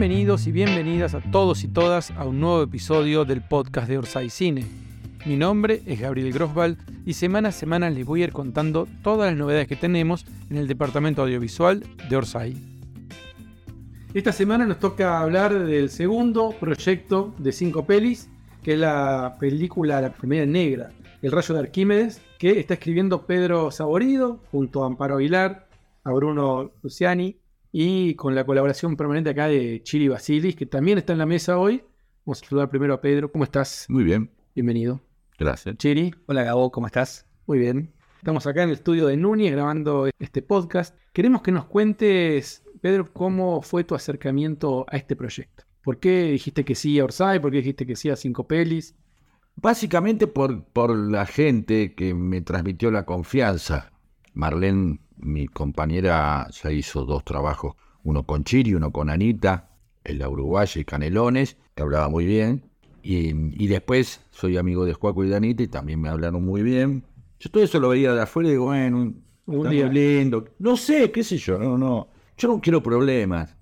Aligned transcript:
Bienvenidos 0.00 0.46
y 0.46 0.52
bienvenidas 0.52 1.14
a 1.14 1.20
todos 1.20 1.62
y 1.62 1.68
todas 1.68 2.10
a 2.12 2.24
un 2.24 2.40
nuevo 2.40 2.62
episodio 2.62 3.26
del 3.26 3.42
podcast 3.42 3.86
de 3.86 3.98
Orsay 3.98 4.30
Cine. 4.30 4.64
Mi 5.26 5.36
nombre 5.36 5.82
es 5.84 6.00
Gabriel 6.00 6.32
Grosval 6.32 6.78
y 7.04 7.12
semana 7.12 7.50
a 7.50 7.52
semana 7.52 7.90
les 7.90 8.06
voy 8.06 8.22
a 8.22 8.24
ir 8.24 8.32
contando 8.32 8.88
todas 9.02 9.30
las 9.30 9.38
novedades 9.38 9.68
que 9.68 9.76
tenemos 9.76 10.24
en 10.48 10.56
el 10.56 10.68
departamento 10.68 11.20
audiovisual 11.20 11.84
de 12.08 12.16
Orsay. 12.16 12.56
Esta 14.14 14.32
semana 14.32 14.64
nos 14.64 14.78
toca 14.78 15.20
hablar 15.20 15.66
del 15.66 15.90
segundo 15.90 16.54
proyecto 16.58 17.34
de 17.36 17.52
cinco 17.52 17.84
pelis, 17.84 18.30
que 18.62 18.72
es 18.72 18.78
la 18.78 19.36
película 19.38 20.00
La 20.00 20.14
primera 20.14 20.46
negra, 20.46 20.92
El 21.20 21.30
rayo 21.30 21.52
de 21.52 21.60
Arquímedes, 21.60 22.22
que 22.38 22.58
está 22.58 22.72
escribiendo 22.72 23.26
Pedro 23.26 23.70
Saborido 23.70 24.40
junto 24.50 24.82
a 24.82 24.86
Amparo 24.86 25.16
Aguilar, 25.16 25.68
a 26.04 26.10
Bruno 26.10 26.70
Luciani 26.82 27.39
y 27.72 28.14
con 28.14 28.34
la 28.34 28.44
colaboración 28.44 28.96
permanente 28.96 29.30
acá 29.30 29.46
de 29.48 29.82
Chiri 29.82 30.08
Basilis, 30.08 30.56
que 30.56 30.66
también 30.66 30.98
está 30.98 31.12
en 31.12 31.18
la 31.20 31.26
mesa 31.26 31.58
hoy. 31.58 31.82
Vamos 32.24 32.42
a 32.42 32.46
saludar 32.46 32.68
primero 32.70 32.94
a 32.94 33.00
Pedro. 33.00 33.30
¿Cómo 33.30 33.44
estás? 33.44 33.86
Muy 33.88 34.04
bien, 34.04 34.30
Bienvenido. 34.54 35.00
gracias. 35.38 35.76
Chiri, 35.78 36.14
Hola 36.26 36.42
Gabo, 36.44 36.70
¿cómo 36.70 36.86
estás? 36.86 37.26
muy 37.46 37.58
bien. 37.58 37.92
Estamos 38.18 38.46
acá 38.46 38.62
en 38.62 38.68
el 38.68 38.74
estudio 38.76 39.06
de 39.06 39.16
Núñez 39.16 39.50
grabando 39.52 40.08
este 40.18 40.42
podcast. 40.42 40.94
Queremos 41.12 41.40
que 41.42 41.52
nos 41.52 41.64
cuentes, 41.64 42.62
Pedro, 42.82 43.10
cómo 43.12 43.62
fue 43.62 43.82
tu 43.82 43.94
acercamiento 43.94 44.84
a 44.88 44.96
este 44.98 45.16
proyecto. 45.16 45.64
¿Por 45.82 45.98
qué 45.98 46.24
dijiste 46.32 46.64
que 46.64 46.74
sí 46.74 46.98
a 47.00 47.04
Orsay? 47.04 47.40
¿Por 47.40 47.50
qué 47.50 47.56
dijiste 47.58 47.86
que 47.86 47.96
sí 47.96 48.10
a 48.10 48.16
Cinco 48.16 48.46
Pelis? 48.46 48.94
Básicamente 49.56 50.26
por, 50.26 50.64
por 50.64 50.94
la 50.96 51.24
gente 51.26 51.94
que 51.94 52.12
me 52.14 52.42
transmitió 52.42 52.90
la 52.90 53.04
confianza. 53.06 53.90
Marlene, 54.34 55.00
mi 55.22 55.46
compañera, 55.48 56.48
ya 56.50 56.70
hizo 56.72 57.04
dos 57.04 57.24
trabajos, 57.24 57.74
uno 58.04 58.24
con 58.24 58.44
Chiri, 58.44 58.74
uno 58.74 58.90
con 58.92 59.10
Anita, 59.10 59.70
en 60.04 60.18
la 60.18 60.28
Uruguaya 60.28 60.80
y 60.80 60.84
Canelones, 60.84 61.56
que 61.74 61.82
hablaba 61.82 62.08
muy 62.08 62.24
bien. 62.26 62.64
Y, 63.02 63.30
y 63.62 63.66
después 63.68 64.20
soy 64.30 64.56
amigo 64.56 64.84
de 64.84 64.92
Juaco 64.94 65.24
y 65.24 65.28
de 65.28 65.36
Anita 65.36 65.62
y 65.62 65.68
también 65.68 66.00
me 66.00 66.08
hablaron 66.08 66.44
muy 66.44 66.62
bien. 66.62 67.04
Yo 67.38 67.50
todo 67.50 67.62
eso 67.62 67.80
lo 67.80 67.88
veía 67.90 68.12
de 68.14 68.22
afuera 68.22 68.48
y 68.48 68.52
digo, 68.52 68.66
bueno, 68.66 69.14
Un 69.46 69.70
día. 69.70 69.86
lindo. 69.88 70.44
No 70.58 70.76
sé, 70.76 71.10
qué 71.10 71.24
sé 71.24 71.38
yo, 71.38 71.58
no, 71.58 71.78
no. 71.78 72.08
Yo 72.36 72.48
no 72.48 72.60
quiero 72.60 72.82
problemas. 72.82 73.56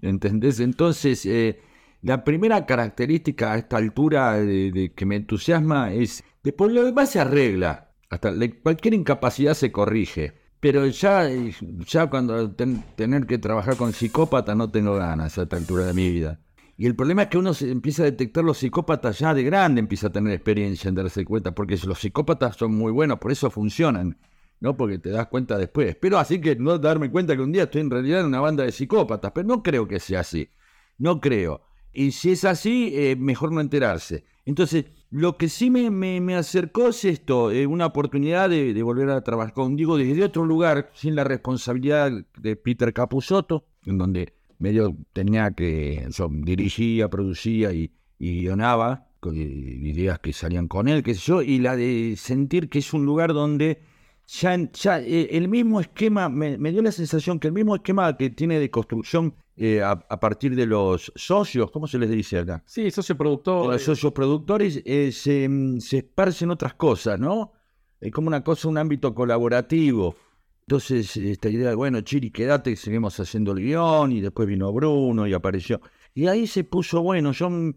¿Entendés? 0.00 0.60
Entonces, 0.60 1.26
eh, 1.26 1.60
la 2.02 2.24
primera 2.24 2.64
característica 2.66 3.52
a 3.52 3.58
esta 3.58 3.76
altura 3.76 4.34
de, 4.38 4.70
de 4.70 4.92
que 4.92 5.04
me 5.06 5.16
entusiasma 5.16 5.92
es, 5.92 6.22
después 6.42 6.72
lo 6.72 6.84
demás 6.84 7.10
se 7.10 7.20
arregla. 7.20 7.90
Hasta 8.10 8.30
la- 8.30 8.48
cualquier 8.62 8.94
incapacidad 8.94 9.54
se 9.54 9.72
corrige. 9.72 10.34
Pero 10.60 10.86
ya, 10.86 11.30
eh, 11.30 11.52
ya 11.86 12.08
cuando 12.10 12.50
ten- 12.52 12.82
tener 12.96 13.26
que 13.26 13.38
trabajar 13.38 13.76
con 13.76 13.92
psicópatas 13.92 14.56
no 14.56 14.70
tengo 14.70 14.96
ganas 14.96 15.38
a 15.38 15.42
esta 15.42 15.56
altura 15.56 15.84
de 15.86 15.94
mi 15.94 16.10
vida. 16.10 16.40
Y 16.76 16.86
el 16.86 16.94
problema 16.96 17.22
es 17.22 17.28
que 17.28 17.38
uno 17.38 17.54
se 17.54 17.70
empieza 17.70 18.02
a 18.02 18.06
detectar 18.06 18.44
los 18.44 18.58
psicópatas 18.58 19.18
ya 19.18 19.34
de 19.34 19.42
grande, 19.42 19.80
empieza 19.80 20.08
a 20.08 20.10
tener 20.10 20.32
experiencia 20.32 20.88
en 20.88 20.94
darse 20.94 21.24
cuenta, 21.24 21.52
porque 21.54 21.76
los 21.84 21.98
psicópatas 21.98 22.56
son 22.56 22.74
muy 22.74 22.92
buenos, 22.92 23.18
por 23.18 23.32
eso 23.32 23.50
funcionan, 23.50 24.18
¿no? 24.60 24.76
Porque 24.76 24.98
te 24.98 25.10
das 25.10 25.26
cuenta 25.28 25.56
después. 25.58 25.96
Pero 25.96 26.18
así 26.18 26.40
que 26.40 26.56
no 26.56 26.78
darme 26.78 27.10
cuenta 27.10 27.34
que 27.36 27.42
un 27.42 27.52
día 27.52 27.64
estoy 27.64 27.80
en 27.82 27.90
realidad 27.90 28.20
en 28.20 28.26
una 28.26 28.40
banda 28.40 28.64
de 28.64 28.72
psicópatas, 28.72 29.32
pero 29.34 29.46
no 29.46 29.62
creo 29.62 29.86
que 29.88 29.98
sea 30.00 30.20
así, 30.20 30.50
no 30.98 31.20
creo. 31.20 31.62
Y 31.92 32.12
si 32.12 32.32
es 32.32 32.44
así, 32.44 32.92
eh, 32.94 33.16
mejor 33.16 33.52
no 33.52 33.60
enterarse. 33.60 34.24
Entonces, 34.44 34.86
lo 35.10 35.36
que 35.38 35.48
sí 35.48 35.70
me, 35.70 35.90
me- 35.90 36.20
me 36.20 36.34
acercó 36.36 36.88
es 36.88 37.04
esto, 37.04 37.50
eh, 37.50 37.66
una 37.66 37.86
oportunidad 37.86 38.50
de, 38.50 38.74
de 38.74 38.82
volver 38.82 39.10
a 39.10 39.22
trabajar 39.22 39.54
con 39.54 39.76
Diego 39.76 39.96
desde 39.96 40.24
otro 40.24 40.44
lugar, 40.44 40.90
sin 40.94 41.14
la 41.14 41.24
responsabilidad 41.24 42.10
de 42.38 42.56
Peter 42.56 42.92
Capusotto, 42.92 43.64
en 43.86 43.98
donde 43.98 44.34
medio 44.58 44.96
tenía 45.12 45.50
que, 45.52 46.06
yo 46.10 46.28
dirigía, 46.30 47.08
producía 47.08 47.72
y, 47.72 47.90
y 48.18 48.40
guionaba 48.40 49.06
ideas 49.24 50.18
que 50.20 50.32
salían 50.32 50.68
con 50.68 50.88
él, 50.88 51.02
qué 51.02 51.14
sé 51.14 51.20
yo, 51.26 51.42
y 51.42 51.58
la 51.58 51.74
de 51.76 52.14
sentir 52.16 52.68
que 52.68 52.78
es 52.80 52.92
un 52.92 53.04
lugar 53.04 53.32
donde 53.32 53.80
ya, 54.26 54.56
ya 54.72 55.00
eh, 55.00 55.28
el 55.32 55.48
mismo 55.48 55.80
esquema, 55.80 56.28
me 56.28 56.70
dio 56.70 56.82
la 56.82 56.92
sensación 56.92 57.38
que 57.40 57.48
el 57.48 57.54
mismo 57.54 57.74
esquema 57.74 58.16
que 58.16 58.30
tiene 58.30 58.60
de 58.60 58.70
construcción 58.70 59.34
eh, 59.60 59.82
a, 59.82 59.90
a 59.90 60.20
partir 60.20 60.54
de 60.54 60.66
los 60.66 61.12
socios, 61.16 61.70
¿cómo 61.72 61.88
se 61.88 61.98
les 61.98 62.08
dice 62.08 62.38
acá? 62.38 62.62
Sí, 62.64 62.90
socio 62.92 63.16
productor. 63.16 63.72
los 63.72 63.82
socios 63.82 64.12
productores 64.12 64.80
eh, 64.84 65.10
se, 65.10 65.48
mm, 65.48 65.80
se 65.80 65.98
esparcen 65.98 66.50
otras 66.50 66.74
cosas, 66.74 67.18
¿no? 67.18 67.52
Es 68.00 68.12
como 68.12 68.28
una 68.28 68.44
cosa, 68.44 68.68
un 68.68 68.78
ámbito 68.78 69.12
colaborativo. 69.14 70.14
Entonces, 70.60 71.16
esta 71.16 71.48
idea 71.48 71.70
de, 71.70 71.74
bueno, 71.74 72.00
Chiri, 72.02 72.30
quédate, 72.30 72.76
seguimos 72.76 73.18
haciendo 73.18 73.52
el 73.52 73.58
guion, 73.58 74.12
y 74.12 74.20
después 74.20 74.46
vino 74.46 74.72
Bruno 74.72 75.26
y 75.26 75.32
apareció. 75.32 75.80
Y 76.14 76.28
ahí 76.28 76.46
se 76.46 76.62
puso, 76.62 77.02
bueno, 77.02 77.32
yo 77.32 77.50
mm, 77.50 77.74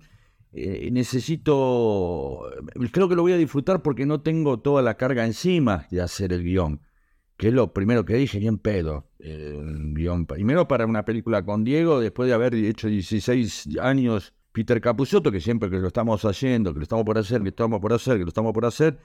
eh, 0.53 0.89
necesito, 0.91 2.41
creo 2.91 3.07
que 3.09 3.15
lo 3.15 3.21
voy 3.21 3.31
a 3.31 3.37
disfrutar 3.37 3.81
porque 3.81 4.05
no 4.05 4.21
tengo 4.21 4.59
toda 4.59 4.81
la 4.81 4.97
carga 4.97 5.25
encima 5.25 5.87
de 5.89 6.01
hacer 6.01 6.33
el 6.33 6.43
guion, 6.43 6.81
que 7.41 7.47
es 7.47 7.55
lo 7.55 7.73
primero 7.73 8.05
que 8.05 8.13
dije, 8.13 8.37
bien 8.37 8.59
pedo. 8.59 9.07
eh, 9.17 9.59
guion, 9.65 10.27
primero 10.27 10.67
para 10.67 10.85
una 10.85 11.03
película 11.03 11.43
con 11.43 11.63
Diego, 11.63 11.99
después 11.99 12.27
de 12.29 12.35
haber 12.35 12.53
hecho 12.53 12.87
16 12.87 13.79
años 13.81 14.35
Peter 14.51 14.79
Capusotto, 14.79 15.31
que 15.31 15.41
siempre 15.41 15.71
que 15.71 15.79
lo 15.79 15.87
estamos 15.87 16.23
haciendo, 16.23 16.71
que 16.71 16.77
lo 16.77 16.83
estamos 16.83 17.03
por 17.03 17.17
hacer, 17.17 17.39
que 17.39 17.45
lo 17.45 17.49
estamos 17.49 17.79
por 17.79 17.93
hacer, 17.93 18.17
que 18.19 18.23
lo 18.25 18.27
estamos 18.27 18.53
por 18.53 18.65
hacer, 18.67 18.99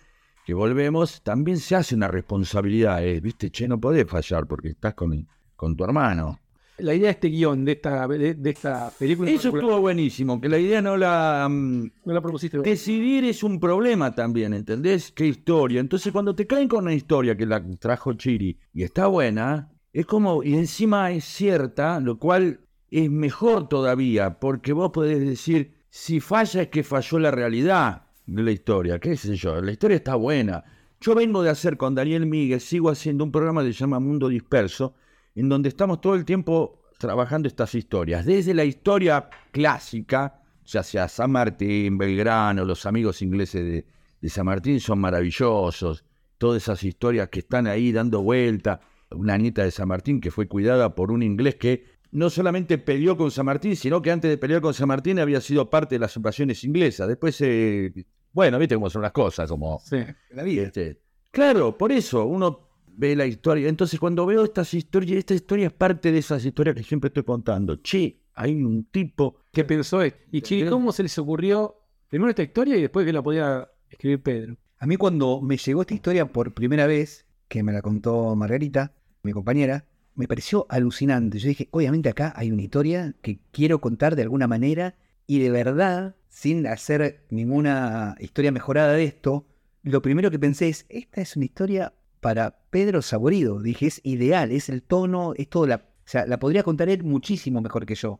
que 0.45 0.53
volvemos, 0.53 1.23
también 1.23 1.57
se 1.57 1.77
hace 1.77 1.95
una 1.95 2.09
responsabilidad, 2.09 3.03
eh, 3.03 3.23
¿viste? 3.23 3.51
Che, 3.51 3.67
no 3.69 3.81
podés 3.81 4.07
fallar 4.07 4.47
porque 4.47 4.69
estás 4.69 4.93
con, 4.93 5.27
con 5.57 5.75
tu 5.75 5.85
hermano. 5.85 6.39
La 6.79 6.95
idea 6.95 7.07
de 7.07 7.13
este 7.13 7.29
guion, 7.29 7.65
de 7.65 7.73
esta, 7.73 8.07
de, 8.07 8.35
de 8.35 8.51
esta 8.51 8.91
película, 8.99 9.31
Eso 9.31 9.49
estuvo 9.49 9.81
buenísimo, 9.81 10.41
que 10.41 10.49
la 10.49 10.59
idea 10.59 10.83
no 10.83 10.97
la... 10.97 11.49
mm, 11.49 11.91
no 12.05 12.13
la 12.13 12.21
propusiste. 12.21 12.59
Decidir 12.59 13.25
es 13.25 13.43
un 13.43 13.59
problema 13.59 14.15
también, 14.15 14.53
¿entendés? 14.53 15.11
¿Qué 15.13 15.27
historia? 15.27 15.81
Entonces, 15.81 16.13
cuando 16.13 16.35
te 16.35 16.47
caen 16.47 16.69
con 16.69 16.85
una 16.85 16.95
historia 16.95 17.37
que 17.37 17.47
la 17.47 17.65
trajo 17.79 18.13
Chiri 18.13 18.59
y 18.75 18.83
está 18.83 19.07
buena, 19.07 19.71
es 19.93 20.05
como, 20.05 20.43
y 20.43 20.55
encima 20.55 21.11
es 21.13 21.25
cierta, 21.25 21.99
lo 22.01 22.19
cual 22.19 22.61
es 22.91 23.11
mejor 23.11 23.69
todavía, 23.69 24.39
porque 24.39 24.73
vos 24.75 24.91
podés 24.93 25.21
decir, 25.21 25.73
si 25.89 26.21
falla 26.21 26.63
es 26.63 26.69
que 26.69 26.83
falló 26.83 27.19
la 27.19 27.31
realidad 27.31 28.03
de 28.27 28.43
la 28.43 28.51
historia, 28.51 28.99
qué 28.99 29.17
sé 29.17 29.35
yo, 29.37 29.61
la 29.63 29.73
historia 29.73 29.97
está 29.97 30.15
buena. 30.17 30.63
Yo 31.01 31.15
vengo 31.15 31.43
de 31.43 31.51
hacer 31.51 31.77
con 31.77 31.95
Daniel 31.95 32.27
Míguez, 32.27 32.65
sigo 32.65 32.91
haciendo 32.91 33.25
un 33.25 33.33
programa 33.33 33.63
que 33.63 33.73
se 33.73 33.79
llama 33.79 34.01
Mundo 34.01 34.29
Disperso, 34.29 34.95
en 35.37 35.49
donde 35.49 35.69
estamos 35.69 36.01
todo 36.01 36.15
el 36.15 36.25
tiempo 36.25 36.83
trabajando 36.99 37.47
estas 37.47 37.75
historias, 37.75 38.25
desde 38.25 38.55
la 38.55 38.65
historia 38.65 39.29
clásica, 39.53 40.43
ya 40.65 40.83
sea 40.83 41.09
San 41.09 41.31
Martín, 41.31 41.99
Belgrano, 41.99 42.65
los 42.65 42.87
amigos 42.87 43.21
ingleses 43.23 43.63
de, 43.63 43.87
de 44.21 44.29
San 44.29 44.47
Martín 44.47 44.81
son 44.81 44.99
maravillosos, 44.99 46.05
todas 46.39 46.63
esas 46.63 46.83
historias 46.83 47.29
que 47.29 47.41
están 47.41 47.67
ahí 47.67 47.93
dando 47.93 48.23
vuelta, 48.23 48.81
una 49.11 49.37
nieta 49.37 49.63
de 49.63 49.71
San 49.71 49.89
Martín 49.89 50.21
que 50.21 50.31
fue 50.31 50.49
cuidada 50.49 50.95
por 50.95 51.13
un 51.13 51.23
inglés 51.23 51.57
que 51.57 51.85
no 52.13 52.31
solamente 52.31 52.79
peleó 52.79 53.17
con 53.17 53.31
San 53.31 53.47
Martín, 53.47 53.77
sino 53.77 54.01
que 54.01 54.11
antes 54.11 54.31
de 54.31 54.39
pelear 54.39 54.63
con 54.63 54.73
San 54.73 54.89
Martín 54.89 55.19
había 55.19 55.41
sido 55.41 55.69
parte 55.69 55.97
de 55.97 55.99
las 55.99 56.17
invasiones 56.17 56.65
inglesas, 56.65 57.09
después, 57.09 57.39
eh, 57.43 57.93
bueno, 58.33 58.59
viste 58.59 58.75
cómo 58.75 58.89
son 58.89 59.03
las 59.03 59.13
cosas, 59.13 59.51
como... 59.51 59.81
Sí. 59.85 59.99
La 60.31 60.43
vida. 60.43 60.63
Este, 60.63 61.03
claro, 61.31 61.77
por 61.77 61.93
eso 61.93 62.25
uno 62.25 62.66
ve 62.97 63.15
la 63.15 63.27
historia. 63.27 63.69
Entonces, 63.69 64.01
cuando 64.01 64.27
veo 64.27 64.45
estas 64.45 64.73
historias, 64.75 65.19
esta 65.19 65.34
historia 65.34 65.67
es 65.67 65.73
parte 65.73 66.11
de 66.11 66.19
esas 66.19 66.45
historias 66.45 66.75
que 66.75 66.83
siempre 66.83 67.09
estoy 67.09 67.23
contando. 67.23 67.77
Che, 67.77 68.21
hay 68.34 68.62
un 68.62 68.84
tipo. 68.84 69.37
¿Qué 69.53 69.65
pensó 69.65 70.03
él? 70.03 70.15
Y 70.33 70.43
Chiri, 70.43 70.69
¿cómo 70.69 70.93
se 70.93 71.03
les 71.03 71.17
ocurrió 71.19 71.77
primero 72.09 72.31
esta 72.31 72.43
historia 72.43 72.77
y 72.77 72.83
después 72.83 73.07
que 73.07 73.12
la 73.12 73.23
podía 73.23 73.69
escribir 73.89 74.23
Pedro? 74.23 74.57
A 74.79 74.87
mí 74.87 74.97
cuando 74.97 75.41
me 75.41 75.57
llegó 75.57 75.83
esta 75.83 75.95
historia 75.95 76.33
por 76.33 76.53
primera 76.53 76.87
vez, 76.87 77.27
que 77.49 77.62
me 77.62 77.73
la 77.73 77.83
contó 77.83 78.34
Margarita, 78.34 78.93
mi 79.22 79.33
compañera, 79.33 79.87
me 80.15 80.27
pareció 80.28 80.66
alucinante. 80.69 81.39
Yo 81.39 81.48
dije, 81.48 81.69
obviamente 81.71 82.09
acá 82.09 82.33
hay 82.37 82.51
una 82.51 82.63
historia 82.63 83.15
que 83.22 83.41
quiero 83.53 83.81
contar 83.81 84.16
de 84.16 84.22
alguna 84.22 84.47
manera 84.47 84.97
y 85.27 85.39
de 85.41 85.51
verdad, 85.51 86.16
sin 86.28 86.66
hacer 86.66 87.27
ninguna 87.31 88.16
historia 88.21 88.53
mejorada 88.53 88.93
de 88.93 89.04
esto, 89.04 89.47
lo 89.83 90.03
primero 90.03 90.31
que 90.31 90.39
pensé 90.39 90.69
es, 90.69 90.87
esta 90.89 91.21
es 91.21 91.37
una 91.37 91.45
historia 91.45 91.93
para 92.27 92.59
Pedro 92.71 93.03
Saborido. 93.03 93.63
Dije, 93.63 93.87
es 93.87 94.01
ideal, 94.03 94.51
es 94.51 94.69
el 94.69 94.83
tono, 94.83 95.33
es 95.37 95.49
todo 95.49 95.69
la... 95.69 95.77
O 95.77 96.09
sea, 96.09 96.27
la 96.27 96.41
podría 96.41 96.65
contar 96.65 96.89
él 96.89 97.05
muchísimo 97.05 97.61
mejor 97.61 97.87
que 97.87 97.95
yo. 97.95 98.19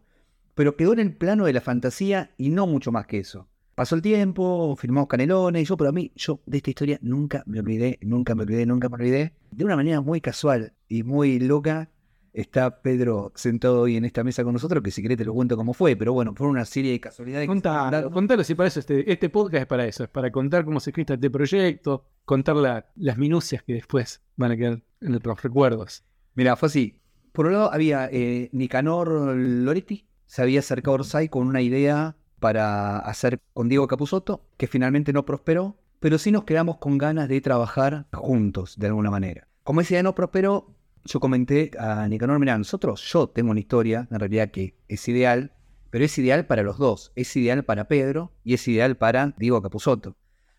Pero 0.55 0.77
quedó 0.77 0.93
en 0.93 1.01
el 1.01 1.17
plano 1.17 1.45
de 1.45 1.53
la 1.53 1.61
fantasía 1.61 2.31
y 2.39 2.51
no 2.51 2.69
mucho 2.69 2.93
más 2.93 3.09
que 3.09 3.19
eso. 3.19 3.49
Pasó 3.75 3.97
el 3.97 4.03
tiempo, 4.03 4.77
firmamos 4.77 5.09
Canelones, 5.09 5.63
y 5.63 5.65
yo, 5.65 5.77
pero 5.77 5.91
a 5.91 5.93
mí, 5.93 6.13
yo 6.15 6.39
de 6.47 6.59
esta 6.59 6.71
historia 6.71 6.99
nunca 7.03 7.43
me 7.47 7.59
olvidé, 7.59 7.99
nunca 8.01 8.37
me 8.37 8.45
olvidé, 8.45 8.65
nunca 8.65 8.89
me 8.89 8.95
olvidé. 8.95 9.33
De 9.51 9.65
una 9.65 9.75
manera 9.75 10.01
muy 10.01 10.21
casual 10.21 10.73
y 10.89 11.03
muy 11.03 11.41
loca, 11.41 11.91
está 12.37 12.83
Pedro 12.83 13.33
sentado 13.35 13.81
hoy 13.83 13.97
en 13.97 14.05
esta 14.05 14.23
mesa 14.23 14.45
con 14.45 14.53
nosotros, 14.53 14.83
que 14.83 14.91
si 14.91 15.03
querés 15.03 15.17
te 15.19 15.25
lo 15.25 15.33
cuento 15.35 15.57
cómo 15.57 15.73
fue, 15.73 15.97
pero 15.97 16.13
bueno, 16.13 16.35
fue 16.37 16.47
una 16.47 16.65
serie 16.65 16.93
de 16.93 17.01
casualidades. 17.01 17.49
Contalo, 17.49 18.11
contalo 18.11 18.45
si 18.45 18.55
para 18.55 18.69
eso 18.69 18.81
este, 18.81 19.11
este 19.11 19.29
podcast 19.31 19.63
es 19.63 19.67
para 19.67 19.87
eso, 19.87 20.05
es 20.05 20.11
para 20.11 20.31
contar 20.31 20.65
cómo 20.65 20.79
se 20.79 20.91
escribe 20.91 21.15
este 21.15 21.31
proyecto, 21.31 22.05
contar 22.25 22.57
la- 22.57 22.87
las 22.97 23.17
minucias 23.17 23.63
que 23.63 23.73
después 23.73 24.23
van 24.37 24.53
a 24.53 24.57
quedar 24.57 24.83
en 25.01 25.13
los 25.13 25.43
recuerdos. 25.43 26.05
Mira, 26.35 26.57
fue 26.57 26.67
así. 26.69 27.01
Por 27.33 27.47
un 27.47 27.53
lado 27.53 27.73
había 27.73 28.09
eh, 28.13 28.51
Nicanor 28.53 29.09
Loretti, 29.37 30.07
se 30.27 30.43
había 30.43 30.61
acercado 30.61 30.97
a 30.97 31.01
Orsay 31.01 31.29
con 31.29 31.47
una 31.47 31.63
idea 31.63 32.17
para 32.41 32.99
hacer 32.99 33.41
con 33.55 33.69
Diego 33.69 33.87
Capusotto, 33.89 34.47
que 34.59 34.67
finalmente 34.67 35.13
no 35.13 35.25
prosperó, 35.25 35.77
pero 36.01 36.19
sí 36.19 36.31
nos 36.31 36.45
quedamos 36.45 36.77
con 36.77 36.99
ganas 36.99 37.29
de 37.29 37.41
trabajar 37.41 38.07
juntos 38.13 38.79
de 38.79 38.89
alguna 38.89 39.11
manera. 39.11 39.49
Como 39.65 39.81
esa 39.81 39.95
idea 39.95 40.03
no 40.03 40.15
prosperó, 40.15 40.76
yo 41.07 41.21
comenté 41.21 41.71
a 41.79 42.07
Nicanor, 42.09 42.39
mira, 42.39 42.59
nosotros, 42.59 43.03
yo 43.11 43.29
tengo 43.29 43.51
una 43.51 43.61
historia, 43.61 44.09
en 44.11 44.19
realidad 44.19 44.51
que 44.51 44.77
es 44.89 45.09
ideal, 45.09 45.53
pero 45.91 46.05
es 46.05 46.19
ideal 46.19 46.47
para 46.47 46.63
los 46.63 46.79
dos, 46.79 47.13
es 47.17 47.35
ideal 47.37 47.65
para 47.65 47.89
Pedro 47.89 48.33
y 48.45 48.55
es 48.55 48.67
ideal 48.69 48.97
para 48.97 49.35
Diego 49.39 49.63
Capusotto. 49.63 50.17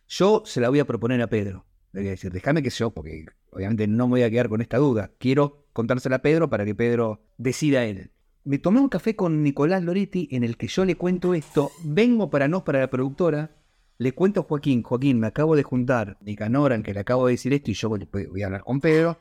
Yo 0.07 0.43
se 0.45 0.61
la 0.61 0.69
voy 0.69 0.79
a 0.79 0.85
proponer 0.85 1.21
a 1.21 1.27
Pedro. 1.27 1.65
Le 1.91 2.01
voy 2.01 2.07
a 2.07 2.11
decir, 2.11 2.31
déjame 2.31 2.63
que 2.63 2.69
yo, 2.69 2.91
porque 2.91 3.25
obviamente 3.51 3.87
no 3.87 4.07
me 4.07 4.11
voy 4.11 4.23
a 4.23 4.29
quedar 4.29 4.49
con 4.49 4.61
esta 4.61 4.77
duda. 4.77 5.11
Quiero 5.17 5.67
contársela 5.73 6.17
a 6.17 6.21
Pedro 6.21 6.49
para 6.49 6.65
que 6.65 6.75
Pedro 6.75 7.21
decida 7.37 7.85
él. 7.85 8.11
Me 8.43 8.57
tomé 8.57 8.79
un 8.79 8.89
café 8.89 9.15
con 9.15 9.43
Nicolás 9.43 9.83
Loretti 9.83 10.29
en 10.31 10.43
el 10.43 10.55
que 10.55 10.67
yo 10.67 10.85
le 10.85 10.95
cuento 10.95 11.33
esto. 11.33 11.71
Vengo 11.83 12.29
para 12.29 12.47
no 12.47 12.63
para 12.63 12.79
la 12.79 12.89
productora. 12.89 13.51
Le 13.97 14.13
cuento 14.13 14.41
a 14.41 14.43
Joaquín, 14.43 14.83
Joaquín, 14.83 15.19
me 15.19 15.27
acabo 15.27 15.55
de 15.55 15.63
juntar 15.63 16.17
Nicanor, 16.21 16.71
al 16.71 16.83
que 16.83 16.93
le 16.93 17.01
acabo 17.01 17.27
de 17.27 17.33
decir 17.33 17.51
esto, 17.51 17.71
y 17.71 17.73
yo 17.73 17.89
voy 17.89 18.41
a 18.41 18.45
hablar 18.45 18.63
con 18.63 18.79
Pedro. 18.79 19.19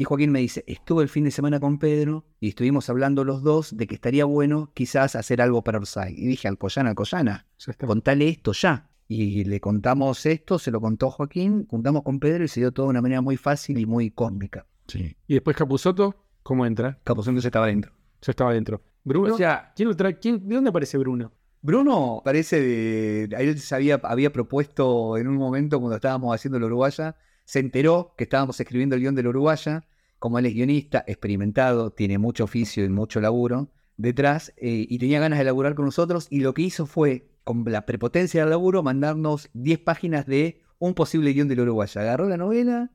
Y 0.00 0.04
Joaquín 0.04 0.30
me 0.30 0.38
dice, 0.38 0.62
estuve 0.68 1.02
el 1.02 1.08
fin 1.08 1.24
de 1.24 1.32
semana 1.32 1.58
con 1.58 1.80
Pedro 1.80 2.24
y 2.38 2.50
estuvimos 2.50 2.88
hablando 2.88 3.24
los 3.24 3.42
dos 3.42 3.76
de 3.76 3.88
que 3.88 3.96
estaría 3.96 4.24
bueno 4.26 4.70
quizás 4.72 5.16
hacer 5.16 5.42
algo 5.42 5.64
para 5.64 5.78
Orsay. 5.78 6.14
Y 6.16 6.28
dije, 6.28 6.46
Alcoyana, 6.46 6.90
Alcoyana, 6.90 7.48
contale 7.84 8.28
esto 8.28 8.52
ya. 8.52 8.88
Y 9.08 9.42
le 9.42 9.60
contamos 9.60 10.24
esto, 10.24 10.60
se 10.60 10.70
lo 10.70 10.80
contó 10.80 11.10
Joaquín, 11.10 11.66
juntamos 11.66 12.04
con 12.04 12.20
Pedro 12.20 12.44
y 12.44 12.48
se 12.48 12.60
dio 12.60 12.70
todo 12.70 12.86
de 12.86 12.90
una 12.90 13.02
manera 13.02 13.22
muy 13.22 13.36
fácil 13.36 13.76
y 13.76 13.86
muy 13.86 14.12
cósmica. 14.12 14.66
Sí. 14.86 15.16
¿Y 15.26 15.34
después 15.34 15.56
Capuzoto? 15.56 16.14
¿Cómo 16.44 16.64
entra? 16.64 17.00
Capuzoto 17.02 17.40
ya 17.40 17.48
estaba 17.48 17.66
dentro. 17.66 17.90
Ya 18.22 18.30
estaba 18.30 18.52
dentro. 18.52 18.80
Bruno. 19.02 19.34
O 19.34 19.36
sea, 19.36 19.72
¿quién, 19.74 19.92
quién, 20.20 20.48
¿de 20.48 20.54
dónde 20.54 20.70
aparece 20.70 20.96
Bruno? 20.96 21.32
Bruno 21.60 22.22
parece 22.24 22.60
de. 22.60 23.24
Él 23.36 23.58
se 23.58 23.74
había, 23.74 23.96
había 24.04 24.32
propuesto 24.32 25.16
en 25.16 25.26
un 25.26 25.38
momento 25.38 25.80
cuando 25.80 25.96
estábamos 25.96 26.32
haciendo 26.32 26.60
la 26.60 26.66
Uruguaya, 26.66 27.16
se 27.48 27.60
enteró 27.60 28.12
que 28.18 28.24
estábamos 28.24 28.60
escribiendo 28.60 28.94
el 28.94 29.00
guion 29.00 29.14
de 29.14 29.22
la 29.22 29.30
Uruguaya. 29.30 29.88
Como 30.18 30.38
él 30.38 30.44
es 30.44 30.52
guionista, 30.52 31.02
experimentado, 31.06 31.90
tiene 31.90 32.18
mucho 32.18 32.44
oficio 32.44 32.84
y 32.84 32.90
mucho 32.90 33.22
laburo 33.22 33.70
detrás, 33.96 34.52
eh, 34.58 34.84
y 34.86 34.98
tenía 34.98 35.18
ganas 35.18 35.38
de 35.38 35.46
laburar 35.46 35.74
con 35.74 35.86
nosotros, 35.86 36.26
y 36.28 36.40
lo 36.40 36.52
que 36.52 36.60
hizo 36.60 36.84
fue 36.84 37.30
con 37.44 37.64
la 37.66 37.86
prepotencia 37.86 38.42
del 38.42 38.50
laburo, 38.50 38.82
mandarnos 38.82 39.48
10 39.54 39.78
páginas 39.78 40.26
de 40.26 40.60
un 40.78 40.92
posible 40.92 41.32
guion 41.32 41.48
del 41.48 41.60
Uruguaya. 41.60 42.02
Agarró 42.02 42.28
la 42.28 42.36
novela, 42.36 42.90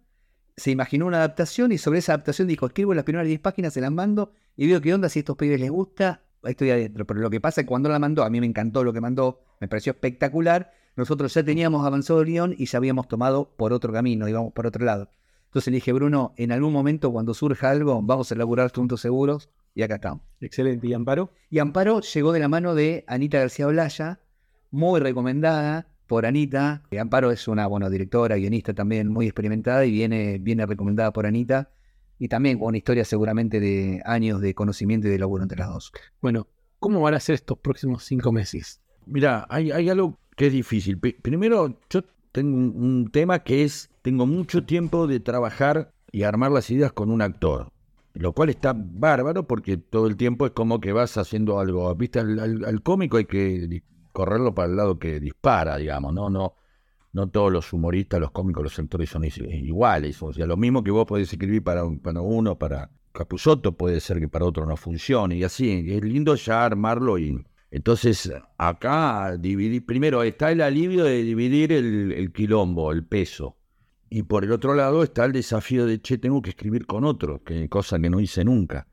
se 0.56 0.70
imaginó 0.70 1.08
una 1.08 1.18
adaptación 1.18 1.72
y 1.72 1.80
sobre 1.80 1.98
esa 1.98 2.14
adaptación 2.14 2.48
dijo, 2.48 2.68
escribo 2.68 2.94
las 2.94 3.06
primeras 3.06 3.26
10 3.26 3.40
páginas, 3.40 3.74
se 3.74 3.82
las 3.82 3.92
mando 3.92 4.34
y 4.56 4.68
veo 4.68 4.82
qué 4.82 4.94
onda, 4.94 5.10
si 5.10 5.18
a 5.18 5.22
estos 5.22 5.36
pibes 5.36 5.60
les 5.60 5.72
gusta, 5.72 6.22
estoy 6.44 6.70
adentro. 6.70 7.08
Pero 7.08 7.22
lo 7.22 7.32
que 7.32 7.42
pasa 7.42 7.62
es 7.62 7.66
que 7.66 7.70
cuando 7.70 7.90
la 7.90 7.98
mandó, 7.98 8.24
a 8.24 8.30
mí 8.30 8.40
me 8.40 8.46
encantó 8.46 8.84
lo 8.84 8.94
que 8.94 9.02
mandó, 9.02 9.42
me 9.60 9.68
pareció 9.68 9.94
espectacular, 9.94 10.72
nosotros 10.96 11.34
ya 11.34 11.44
teníamos 11.44 11.86
avanzado 11.86 12.22
el 12.22 12.28
guion 12.28 12.56
y 12.58 12.66
ya 12.66 12.78
habíamos 12.78 13.08
tomado 13.08 13.50
por 13.56 13.74
otro 13.74 13.92
camino, 13.92 14.28
íbamos 14.28 14.54
por 14.54 14.68
otro 14.68 14.86
lado. 14.86 15.10
Entonces 15.46 15.72
le 15.72 15.76
dije, 15.76 15.94
Bruno, 15.94 16.34
en 16.38 16.52
algún 16.52 16.74
momento 16.74 17.12
cuando 17.12 17.34
surja 17.34 17.70
algo, 17.70 18.02
vamos 18.02 18.32
a 18.32 18.36
elaborar 18.36 18.72
juntos 18.74 19.02
seguros 19.02 19.50
y 19.76 19.84
acá 19.84 19.96
estamos. 19.96 20.22
Excelente. 20.42 20.88
¿Y 20.88 20.94
Amparo? 20.94 21.32
Y 21.50 21.60
Amparo 21.60 22.02
llegó 22.02 22.32
de 22.32 22.40
la 22.40 22.48
mano 22.48 22.76
de 22.76 23.04
Anita 23.08 23.40
García 23.40 23.68
Blaya, 23.68 24.20
muy 24.72 25.00
recomendada 25.00 25.88
por 26.08 26.26
Anita. 26.26 26.84
Amparo 27.00 27.32
es 27.32 27.48
una 27.48 27.68
bueno, 27.68 27.90
directora, 27.90 28.36
guionista 28.36 28.74
también 28.74 29.10
muy 29.10 29.26
experimentada 29.26 29.86
y 29.86 29.92
viene, 29.92 30.38
viene 30.40 30.66
recomendada 30.66 31.14
por 31.14 31.26
Anita. 31.26 31.70
Y 32.20 32.28
también 32.28 32.58
con 32.58 32.70
una 32.70 32.78
historia 32.78 33.06
seguramente 33.06 33.60
de 33.60 34.02
años 34.06 34.42
de 34.42 34.54
conocimiento 34.54 35.08
y 35.08 35.12
de 35.12 35.20
laburo 35.20 35.44
entre 35.44 35.60
las 35.60 35.70
dos. 35.70 35.92
Bueno, 36.22 36.48
¿cómo 36.80 37.02
van 37.02 37.16
a 37.16 37.20
ser 37.20 37.36
estos 37.36 37.58
próximos 37.58 38.04
cinco 38.04 38.32
meses? 38.32 38.82
Mira, 39.06 39.46
hay, 39.50 39.72
hay 39.72 39.90
algo 39.90 40.18
es 40.38 40.54
difícil. 40.54 41.00
primero, 41.00 41.80
yo 41.90 42.02
tengo 42.32 42.58
un, 42.58 43.10
tema 43.12 43.40
que 43.40 43.64
es, 43.64 43.90
tengo 44.02 44.26
mucho 44.26 44.66
tiempo 44.66 45.08
de 45.08 45.20
trabajar 45.20 45.92
y 46.12 46.24
armar 46.24 46.52
las 46.52 46.70
ideas 46.70 46.92
con 46.94 47.10
un 47.10 47.22
actor. 47.22 47.70
Lo 48.16 48.34
cual 48.34 48.50
está 48.50 48.76
bárbaro 48.76 49.48
porque 49.48 49.78
todo 49.78 50.08
el 50.08 50.18
tiempo 50.18 50.46
es 50.46 50.52
como 50.52 50.80
que 50.80 50.94
vas 50.94 51.18
haciendo 51.18 51.60
algo. 51.60 51.94
Viste, 51.96 52.20
al 52.20 52.82
cómico 52.84 53.18
hay 53.18 53.26
que 53.26 53.84
correrlo 54.12 54.54
para 54.54 54.70
el 54.70 54.76
lado 54.76 55.00
que 55.00 55.20
dispara, 55.20 55.78
digamos, 55.78 56.14
¿no? 56.14 56.30
No, 56.30 56.54
no 57.12 57.28
todos 57.28 57.52
los 57.52 57.74
humoristas, 57.74 58.20
los 58.20 58.32
cómicos, 58.32 58.64
los 58.64 58.80
actores 58.80 59.10
son 59.10 59.26
iguales. 59.26 60.22
O 60.22 60.32
sea, 60.32 60.46
lo 60.46 60.58
mismo 60.58 60.84
que 60.84 60.92
vos 60.92 61.06
podés 61.06 61.32
escribir 61.32 61.64
para, 61.64 61.84
para 62.02 62.22
uno, 62.22 62.58
para 62.58 62.90
Capusotto, 63.12 63.78
puede 63.78 64.00
ser 64.00 64.20
que 64.20 64.28
para 64.28 64.46
otro 64.46 64.66
no 64.66 64.76
funcione. 64.76 65.36
Y 65.36 65.44
así, 65.44 65.86
es 65.88 66.04
lindo 66.04 66.36
ya 66.36 66.66
armarlo 66.66 67.18
y... 67.18 67.44
Entonces, 67.76 68.32
acá 68.60 69.36
dividir, 69.36 69.84
primero 69.84 70.22
está 70.22 70.52
el 70.52 70.62
alivio 70.62 71.06
de 71.06 71.24
dividir 71.24 71.72
el, 71.72 72.32
quilombo, 72.32 72.92
el 72.92 73.04
peso. 73.04 73.58
Y 74.12 74.22
por 74.22 74.44
el 74.44 74.52
otro 74.52 74.76
lado 74.76 75.02
está 75.02 75.26
el 75.26 75.32
desafío 75.32 75.88
de, 75.88 76.00
che, 76.00 76.20
tengo 76.20 76.40
que 76.44 76.52
escribir 76.52 76.86
con 76.86 77.04
otro, 77.04 77.44
que 77.44 77.68
cosa 77.70 77.98
que 77.98 78.12
no 78.12 78.20
hice 78.20 78.46
nunca. 78.46 78.86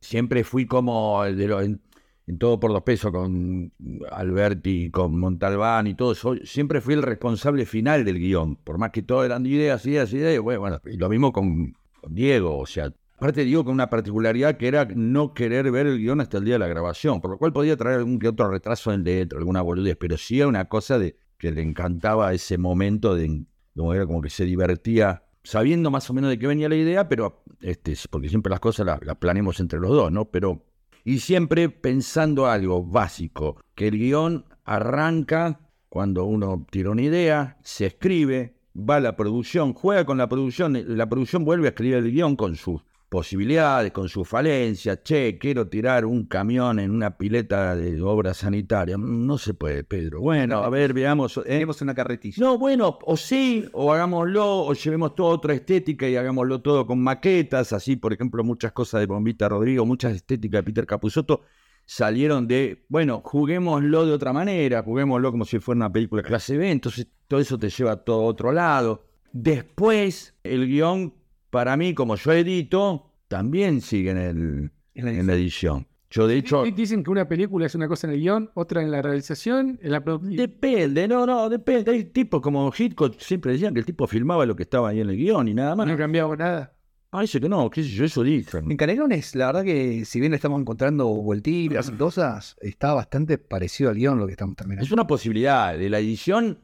Siempre 0.00 0.42
fui 0.42 0.66
como 0.66 1.22
de 1.22 1.78
en 2.26 2.38
todo 2.38 2.58
por 2.58 2.72
dos 2.72 2.82
pesos 2.82 3.12
con 3.12 3.72
Alberti, 4.10 4.90
con 4.90 5.16
Montalbán 5.16 5.86
y 5.86 5.94
todo 5.94 6.10
eso. 6.10 6.34
Siempre 6.42 6.80
fui 6.80 6.94
el 6.94 7.02
responsable 7.02 7.66
final 7.66 8.04
del 8.04 8.18
guion, 8.18 8.56
por 8.56 8.78
más 8.78 8.90
que 8.90 9.02
todo 9.02 9.24
eran 9.24 9.46
ideas, 9.46 9.86
ideas, 9.86 10.12
ideas. 10.12 10.42
Bueno, 10.42 10.60
bueno 10.60 10.80
y 10.86 10.96
lo 10.96 11.08
mismo 11.08 11.32
con, 11.32 11.76
Diego, 12.08 12.58
o 12.58 12.66
sea, 12.66 12.92
aparte 13.18 13.44
Diego 13.44 13.64
con 13.64 13.74
una 13.74 13.90
particularidad 13.90 14.56
que 14.56 14.68
era 14.68 14.86
no 14.94 15.34
querer 15.34 15.72
ver 15.72 15.88
el 15.88 15.98
guion 15.98 16.20
hasta 16.20 16.38
el 16.38 16.44
día 16.44 16.54
de 16.54 16.60
la 16.60 16.68
grabación, 16.68 17.20
por 17.20 17.32
lo 17.32 17.38
cual 17.38 17.52
podía 17.52 17.76
traer 17.76 17.98
algún 17.98 18.20
que 18.20 18.28
otro 18.28 18.48
retraso 18.48 18.92
en 18.92 19.02
dentro, 19.02 19.40
alguna 19.40 19.60
boludez, 19.60 19.96
pero 19.98 20.16
sí 20.16 20.38
era 20.38 20.46
una 20.46 20.66
cosa 20.66 21.00
de 21.00 21.18
que 21.36 21.50
le 21.50 21.62
encantaba 21.62 22.32
ese 22.32 22.58
momento 22.58 23.16
de, 23.16 23.44
como 23.76 23.92
era 23.92 24.06
como 24.06 24.22
que 24.22 24.30
se 24.30 24.44
divertía 24.44 25.24
sabiendo 25.42 25.90
más 25.90 26.08
o 26.08 26.14
menos 26.14 26.30
de 26.30 26.38
qué 26.38 26.46
venía 26.46 26.68
la 26.68 26.76
idea, 26.76 27.08
pero 27.08 27.42
este, 27.60 27.96
porque 28.08 28.28
siempre 28.28 28.50
las 28.50 28.60
cosas 28.60 28.86
las, 28.86 29.04
las 29.04 29.16
planeamos 29.16 29.58
entre 29.58 29.80
los 29.80 29.90
dos, 29.90 30.12
¿no? 30.12 30.26
Pero 30.26 30.64
y 31.04 31.18
siempre 31.18 31.70
pensando 31.70 32.46
algo 32.46 32.84
básico, 32.84 33.60
que 33.74 33.88
el 33.88 33.98
guion 33.98 34.44
arranca 34.64 35.58
cuando 35.88 36.24
uno 36.24 36.66
tira 36.70 36.90
una 36.90 37.02
idea, 37.02 37.58
se 37.64 37.86
escribe, 37.86 38.54
va 38.76 38.96
a 38.96 39.00
la 39.00 39.16
producción, 39.16 39.74
juega 39.74 40.04
con 40.04 40.18
la 40.18 40.28
producción, 40.28 40.80
la 40.96 41.08
producción 41.08 41.44
vuelve 41.44 41.66
a 41.66 41.70
escribir 41.70 41.96
el 41.96 42.12
guion 42.12 42.36
con 42.36 42.54
sus 42.54 42.82
posibilidades, 43.08 43.92
con 43.92 44.08
sus 44.08 44.28
falencias. 44.28 45.02
Che, 45.02 45.38
quiero 45.38 45.68
tirar 45.68 46.04
un 46.04 46.26
camión 46.26 46.78
en 46.78 46.90
una 46.90 47.16
pileta 47.16 47.74
de 47.74 48.00
obra 48.02 48.34
sanitaria. 48.34 48.96
No 48.98 49.38
se 49.38 49.54
puede, 49.54 49.84
Pedro. 49.84 50.20
Bueno, 50.20 50.58
a 50.58 50.68
ver, 50.70 50.92
veamos. 50.92 51.36
¿eh? 51.38 51.42
Tenemos 51.46 51.80
una 51.82 51.94
carretilla. 51.94 52.36
No, 52.38 52.58
bueno, 52.58 52.98
o 53.02 53.16
sí, 53.16 53.68
o 53.72 53.92
hagámoslo, 53.92 54.64
o 54.64 54.72
llevemos 54.74 55.14
toda 55.14 55.30
otra 55.30 55.54
estética 55.54 56.08
y 56.08 56.16
hagámoslo 56.16 56.60
todo 56.60 56.86
con 56.86 57.00
maquetas. 57.00 57.72
Así, 57.72 57.96
por 57.96 58.12
ejemplo, 58.12 58.44
muchas 58.44 58.72
cosas 58.72 59.00
de 59.00 59.06
Bombita 59.06 59.48
Rodrigo, 59.48 59.86
muchas 59.86 60.14
estéticas 60.14 60.60
de 60.60 60.64
Peter 60.64 60.86
Capusotto 60.86 61.42
salieron 61.88 62.46
de, 62.46 62.84
bueno, 62.90 63.22
juguémoslo 63.24 64.04
de 64.04 64.12
otra 64.12 64.34
manera, 64.34 64.82
juguémoslo 64.82 65.30
como 65.30 65.46
si 65.46 65.58
fuera 65.58 65.78
una 65.78 65.90
película 65.90 66.22
clase 66.22 66.58
B, 66.58 66.70
entonces 66.70 67.06
todo 67.26 67.40
eso 67.40 67.58
te 67.58 67.70
lleva 67.70 67.92
a 67.92 68.04
todo 68.04 68.24
otro 68.24 68.52
lado. 68.52 69.06
Después, 69.32 70.34
el 70.42 70.66
guion 70.66 71.14
para 71.50 71.76
mí, 71.76 71.94
como 71.94 72.16
yo 72.16 72.32
edito, 72.32 73.12
también 73.28 73.80
sigue 73.80 74.10
en, 74.10 74.72
la 74.94 75.34
edición. 75.34 75.86
Yo, 76.10 76.26
de 76.26 76.36
hecho. 76.36 76.64
Dicen 76.64 77.04
que 77.04 77.10
una 77.10 77.28
película 77.28 77.66
es 77.66 77.74
una 77.74 77.86
cosa 77.86 78.06
en 78.06 78.14
el 78.14 78.20
guion, 78.20 78.50
otra 78.54 78.82
en 78.82 78.90
la 78.90 79.02
realización, 79.02 79.78
en 79.82 79.92
la 79.92 80.00
Depende, 80.00 81.06
no, 81.06 81.26
no, 81.26 81.48
depende. 81.48 81.90
Hay 81.90 82.04
tipos 82.04 82.40
como 82.40 82.72
Hitchcock 82.76 83.18
siempre 83.18 83.52
decían 83.52 83.74
que 83.74 83.80
el 83.80 83.86
tipo 83.86 84.06
filmaba 84.06 84.46
lo 84.46 84.56
que 84.56 84.62
estaba 84.62 84.88
ahí 84.88 85.00
en 85.00 85.10
el 85.10 85.16
guion 85.16 85.48
y 85.48 85.54
nada 85.54 85.76
más. 85.76 85.86
No 85.86 85.96
cambiaba 85.96 86.34
nada. 86.36 86.74
Ah, 87.10 87.22
dice 87.22 87.40
que 87.40 87.48
no, 87.48 87.70
qué 87.70 87.82
sé 87.82 87.88
yo, 87.88 88.04
eso 88.04 88.22
dicen. 88.22 88.70
En 88.70 88.76
Canelones, 88.76 89.34
la 89.34 89.46
verdad 89.46 89.64
que 89.64 90.04
si 90.04 90.20
bien 90.20 90.34
estamos 90.34 90.60
encontrando 90.60 91.06
vueltitas, 91.08 91.90
cosas, 91.92 92.56
está 92.60 92.92
bastante 92.92 93.38
parecido 93.38 93.88
al 93.88 93.96
guion 93.96 94.18
lo 94.18 94.26
que 94.26 94.32
estamos 94.32 94.56
terminando. 94.56 94.84
Es 94.84 94.92
una 94.92 95.06
posibilidad. 95.06 95.76
De 95.76 95.88
la 95.88 96.00
edición 96.00 96.58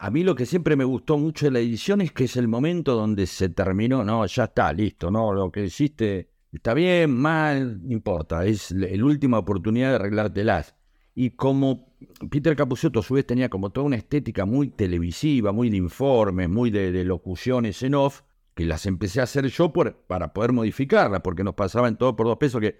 a 0.00 0.10
mí 0.10 0.22
lo 0.22 0.34
que 0.34 0.46
siempre 0.46 0.76
me 0.76 0.84
gustó 0.84 1.18
mucho 1.18 1.46
de 1.46 1.52
la 1.52 1.58
edición 1.58 2.00
es 2.00 2.12
que 2.12 2.24
es 2.24 2.36
el 2.36 2.48
momento 2.48 2.94
donde 2.94 3.26
se 3.26 3.48
terminó, 3.48 4.04
no, 4.04 4.24
ya 4.26 4.44
está, 4.44 4.72
listo, 4.72 5.10
no, 5.10 5.32
lo 5.32 5.50
que 5.50 5.64
hiciste 5.64 6.30
está 6.52 6.74
bien, 6.74 7.14
mal, 7.14 7.86
no 7.86 7.92
importa, 7.92 8.44
es 8.44 8.70
la, 8.72 8.88
última 9.04 9.38
oportunidad 9.38 9.90
de 9.90 9.94
arreglártelas. 9.96 10.74
Y 11.14 11.30
como 11.30 11.94
Peter 12.30 12.54
Capusotto 12.56 13.00
a 13.00 13.02
su 13.02 13.14
vez 13.14 13.26
tenía 13.26 13.48
como 13.48 13.70
toda 13.70 13.86
una 13.86 13.96
estética 13.96 14.44
muy 14.44 14.68
televisiva, 14.68 15.52
muy 15.52 15.70
de 15.70 15.78
informes, 15.78 16.48
muy 16.48 16.70
de, 16.70 17.04
locuciones 17.04 17.82
en 17.82 17.94
off, 17.94 18.22
que 18.54 18.64
las 18.64 18.86
empecé 18.86 19.20
a 19.20 19.24
hacer 19.24 19.46
yo 19.46 19.72
para 19.72 20.32
poder 20.32 20.52
modificarlas, 20.52 21.20
porque 21.20 21.44
nos 21.44 21.54
pasaba 21.54 21.88
en 21.88 21.96
todo 21.96 22.16
por 22.16 22.26
dos 22.26 22.38
pesos 22.38 22.60
que 22.60 22.78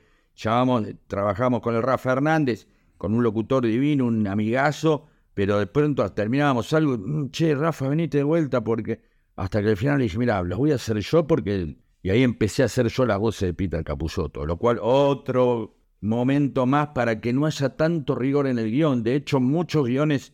trabajamos 1.06 1.60
con 1.60 1.74
el 1.74 1.82
Rafa 1.82 2.12
Hernández, 2.12 2.66
con 2.98 3.14
un 3.14 3.22
locutor 3.22 3.64
divino, 3.66 4.06
un 4.06 4.26
amigazo, 4.26 5.06
pero 5.36 5.58
de 5.58 5.66
pronto 5.66 6.10
terminábamos 6.12 6.72
algo, 6.72 6.96
mm, 6.96 7.30
che, 7.30 7.54
Rafa, 7.54 7.90
venite 7.90 8.16
de 8.16 8.24
vuelta 8.24 8.64
porque 8.64 9.02
hasta 9.36 9.60
que 9.60 9.68
al 9.68 9.76
final 9.76 9.98
le 9.98 10.04
dije, 10.04 10.16
mira, 10.16 10.42
los 10.42 10.58
voy 10.58 10.72
a 10.72 10.76
hacer 10.76 10.98
yo 11.00 11.26
porque... 11.26 11.76
Y 12.02 12.08
ahí 12.08 12.22
empecé 12.22 12.62
a 12.62 12.66
hacer 12.66 12.88
yo 12.88 13.04
la 13.04 13.18
voz 13.18 13.40
de 13.40 13.52
Peter 13.52 13.84
Capusotto, 13.84 14.46
lo 14.46 14.56
cual 14.56 14.78
otro 14.80 15.76
momento 16.00 16.64
más 16.64 16.88
para 16.94 17.20
que 17.20 17.34
no 17.34 17.44
haya 17.44 17.76
tanto 17.76 18.14
rigor 18.14 18.46
en 18.46 18.58
el 18.58 18.70
guion. 18.70 19.02
De 19.02 19.14
hecho, 19.14 19.38
muchos 19.38 19.86
guiones 19.86 20.32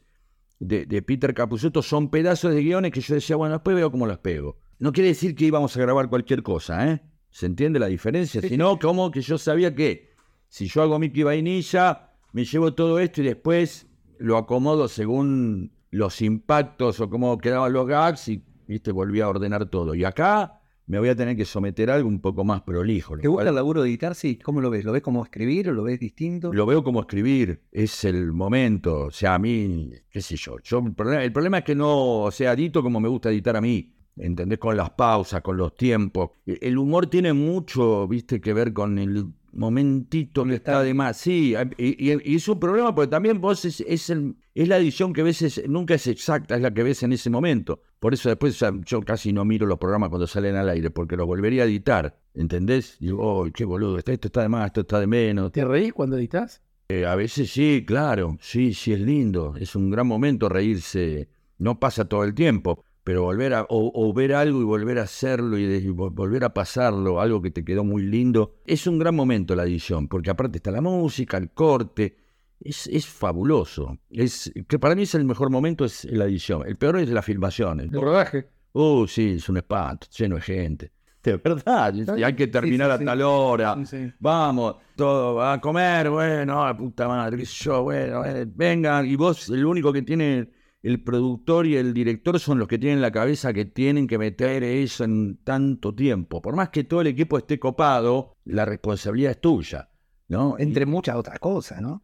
de, 0.60 0.86
de 0.86 1.02
Peter 1.02 1.34
Capusotto 1.34 1.82
son 1.82 2.08
pedazos 2.08 2.54
de 2.54 2.62
guiones 2.62 2.92
que 2.92 3.00
yo 3.00 3.16
decía, 3.16 3.34
bueno, 3.34 3.54
después 3.54 3.74
veo 3.74 3.90
cómo 3.90 4.06
los 4.06 4.18
pego. 4.18 4.60
No 4.78 4.92
quiere 4.92 5.08
decir 5.08 5.34
que 5.34 5.46
íbamos 5.46 5.76
a 5.76 5.80
grabar 5.80 6.10
cualquier 6.10 6.44
cosa, 6.44 6.88
¿eh? 6.88 7.02
¿Se 7.28 7.46
entiende 7.46 7.80
la 7.80 7.86
diferencia? 7.86 8.40
Sino 8.40 8.78
como 8.78 9.10
que 9.10 9.20
yo 9.20 9.36
sabía 9.36 9.74
que 9.74 10.12
si 10.46 10.68
yo 10.68 10.80
hago 10.82 11.00
Mickey 11.00 11.24
Vainilla, 11.24 12.12
me 12.32 12.44
llevo 12.44 12.72
todo 12.74 13.00
esto 13.00 13.20
y 13.20 13.24
después 13.24 13.88
lo 14.22 14.36
acomodo 14.36 14.88
según 14.88 15.72
los 15.90 16.22
impactos 16.22 17.00
o 17.00 17.10
cómo 17.10 17.36
quedaban 17.38 17.72
los 17.72 17.86
gags 17.86 18.28
y 18.28 18.42
¿viste? 18.66 18.92
volví 18.92 19.20
a 19.20 19.28
ordenar 19.28 19.66
todo. 19.68 19.94
Y 19.94 20.04
acá 20.04 20.60
me 20.86 20.98
voy 20.98 21.08
a 21.10 21.16
tener 21.16 21.36
que 21.36 21.44
someter 21.44 21.90
a 21.90 21.94
algo 21.94 22.08
un 22.08 22.20
poco 22.20 22.44
más 22.44 22.62
prolijo. 22.62 23.16
¿Te 23.16 23.28
gusta 23.28 23.48
el 23.50 23.54
laburo 23.54 23.82
de 23.82 23.88
editar? 23.88 24.14
Sí. 24.14 24.38
¿Cómo 24.42 24.60
lo 24.60 24.70
ves? 24.70 24.84
¿Lo 24.84 24.92
ves 24.92 25.02
como 25.02 25.22
escribir 25.22 25.68
o 25.68 25.72
lo 25.72 25.82
ves 25.84 26.00
distinto? 26.00 26.52
Lo 26.52 26.66
veo 26.66 26.82
como 26.82 27.00
escribir, 27.00 27.62
es 27.70 28.04
el 28.04 28.32
momento. 28.32 29.06
O 29.06 29.10
sea, 29.10 29.34
a 29.34 29.38
mí, 29.38 29.90
qué 30.10 30.20
sé 30.22 30.36
yo. 30.36 30.56
yo 30.62 30.78
el, 30.78 30.94
problema, 30.94 31.22
el 31.24 31.32
problema 31.32 31.58
es 31.58 31.64
que 31.64 31.74
no 31.74 32.28
sea 32.32 32.52
edito 32.52 32.82
como 32.82 33.00
me 33.00 33.08
gusta 33.08 33.30
editar 33.30 33.56
a 33.56 33.60
mí. 33.60 33.94
¿Entendés? 34.16 34.58
Con 34.58 34.76
las 34.76 34.90
pausas, 34.90 35.40
con 35.40 35.56
los 35.56 35.74
tiempos. 35.74 36.30
E- 36.44 36.58
El 36.60 36.76
humor 36.76 37.06
tiene 37.06 37.32
mucho, 37.32 38.06
viste, 38.06 38.40
que 38.42 38.52
ver 38.52 38.72
con 38.74 38.98
el 38.98 39.26
momentito 39.52 40.44
que 40.44 40.54
está 40.54 40.82
de 40.82 40.94
más. 40.94 41.16
Sí, 41.16 41.54
y, 41.78 42.10
y- 42.12 42.32
y 42.32 42.36
es 42.36 42.48
un 42.48 42.58
problema 42.60 42.94
porque 42.94 43.10
también 43.10 43.40
vos 43.40 43.64
es, 43.64 43.80
es, 43.80 44.10
el- 44.10 44.36
es 44.54 44.68
la 44.68 44.78
edición 44.78 45.12
que 45.12 45.20
a 45.22 45.24
veces 45.24 45.62
nunca 45.68 45.94
es 45.94 46.06
exacta, 46.06 46.56
es 46.56 46.62
la 46.62 46.72
que 46.72 46.82
ves 46.82 47.02
en 47.02 47.12
ese 47.12 47.30
momento. 47.30 47.80
Por 47.98 48.14
eso 48.14 48.28
después 48.28 48.54
o 48.54 48.58
sea, 48.58 48.72
yo 48.84 49.00
casi 49.02 49.32
no 49.32 49.44
miro 49.44 49.66
los 49.66 49.78
programas 49.78 50.08
cuando 50.10 50.26
salen 50.26 50.56
al 50.56 50.68
aire, 50.68 50.90
porque 50.90 51.16
los 51.16 51.26
volvería 51.26 51.62
a 51.62 51.66
editar. 51.66 52.18
¿Entendés? 52.34 52.96
Digo, 52.98 53.18
oh, 53.22 53.48
qué 53.52 53.64
boludo, 53.64 53.98
esto 53.98 54.10
esto 54.12 54.28
está 54.28 54.42
de 54.42 54.48
más, 54.48 54.66
esto 54.66 54.80
está 54.82 54.98
de 55.00 55.06
menos. 55.06 55.52
¿Te 55.52 55.64
reís 55.64 55.92
cuando 55.92 56.16
editas? 56.16 56.62
Eh, 56.88 57.06
a 57.06 57.14
veces 57.14 57.50
sí, 57.50 57.84
claro, 57.86 58.36
sí, 58.40 58.74
sí 58.74 58.92
es 58.92 59.00
lindo, 59.00 59.54
es 59.58 59.74
un 59.76 59.90
gran 59.90 60.06
momento 60.06 60.48
reírse, 60.48 61.28
no 61.58 61.78
pasa 61.78 62.06
todo 62.06 62.24
el 62.24 62.34
tiempo, 62.34 62.84
pero 63.04 63.22
volver 63.22 63.54
a, 63.54 63.62
o, 63.62 63.90
o 63.94 64.12
ver 64.12 64.32
algo 64.34 64.60
y 64.60 64.64
volver 64.64 64.98
a 64.98 65.02
hacerlo 65.02 65.58
y, 65.58 65.64
de- 65.66 65.78
y 65.78 65.86
vo- 65.88 66.10
volver 66.12 66.44
a 66.44 66.54
pasarlo, 66.54 67.20
algo 67.20 67.42
que 67.42 67.50
te 67.50 67.64
quedó 67.64 67.82
muy 67.84 68.02
lindo, 68.02 68.54
es 68.64 68.86
un 68.86 68.98
gran 68.98 69.14
momento 69.14 69.54
la 69.56 69.64
edición, 69.64 70.08
porque 70.08 70.30
aparte 70.30 70.58
está 70.58 70.70
la 70.70 70.80
música, 70.80 71.36
el 71.36 71.50
corte, 71.50 72.16
es, 72.60 72.86
es 72.86 73.06
fabuloso, 73.06 73.98
es, 74.10 74.52
que 74.68 74.78
para 74.78 74.94
mí 74.94 75.02
es 75.02 75.14
el 75.16 75.24
mejor 75.24 75.50
momento 75.50 75.84
es 75.84 76.04
la 76.04 76.26
edición, 76.26 76.62
el 76.66 76.76
peor 76.76 76.98
es 76.98 77.08
la 77.10 77.22
filmación, 77.22 77.80
El 77.80 77.90
rodaje. 77.90 78.46
uh, 78.72 79.06
sí, 79.08 79.32
es 79.36 79.48
un 79.48 79.56
espanto, 79.56 80.06
lleno 80.16 80.36
de 80.36 80.42
gente, 80.42 80.92
de 81.24 81.36
verdad, 81.38 81.92
y 82.16 82.22
hay 82.22 82.34
que 82.36 82.46
terminar 82.46 82.88
sí, 82.90 82.94
a 82.94 82.98
sí. 82.98 83.04
tal 83.04 83.22
hora. 83.22 83.76
Vamos, 84.20 84.76
todo 84.94 85.42
a 85.42 85.60
comer, 85.60 86.08
bueno, 86.10 86.64
la 86.64 86.76
puta 86.76 87.08
madre, 87.08 87.36
qué 87.38 87.46
sé 87.46 87.64
yo, 87.64 87.82
bueno, 87.82 88.24
eh, 88.24 88.44
vengan, 88.46 89.06
y 89.06 89.16
vos, 89.16 89.48
el 89.48 89.64
único 89.66 89.92
que 89.92 90.02
tiene 90.02 90.48
el 90.82 91.02
productor 91.02 91.66
y 91.66 91.76
el 91.76 91.94
director 91.94 92.40
son 92.40 92.58
los 92.58 92.66
que 92.66 92.78
tienen 92.78 93.00
la 93.00 93.12
cabeza 93.12 93.52
que 93.52 93.64
tienen 93.64 94.06
que 94.06 94.18
meter 94.18 94.64
eso 94.64 95.04
en 95.04 95.38
tanto 95.44 95.94
tiempo. 95.94 96.42
Por 96.42 96.56
más 96.56 96.70
que 96.70 96.84
todo 96.84 97.00
el 97.02 97.06
equipo 97.06 97.38
esté 97.38 97.58
copado, 97.58 98.36
la 98.44 98.64
responsabilidad 98.64 99.32
es 99.32 99.40
tuya, 99.40 99.90
¿no? 100.28 100.56
Entre 100.58 100.84
muchas 100.84 101.16
otras 101.16 101.38
cosas, 101.38 101.80
¿no? 101.80 102.02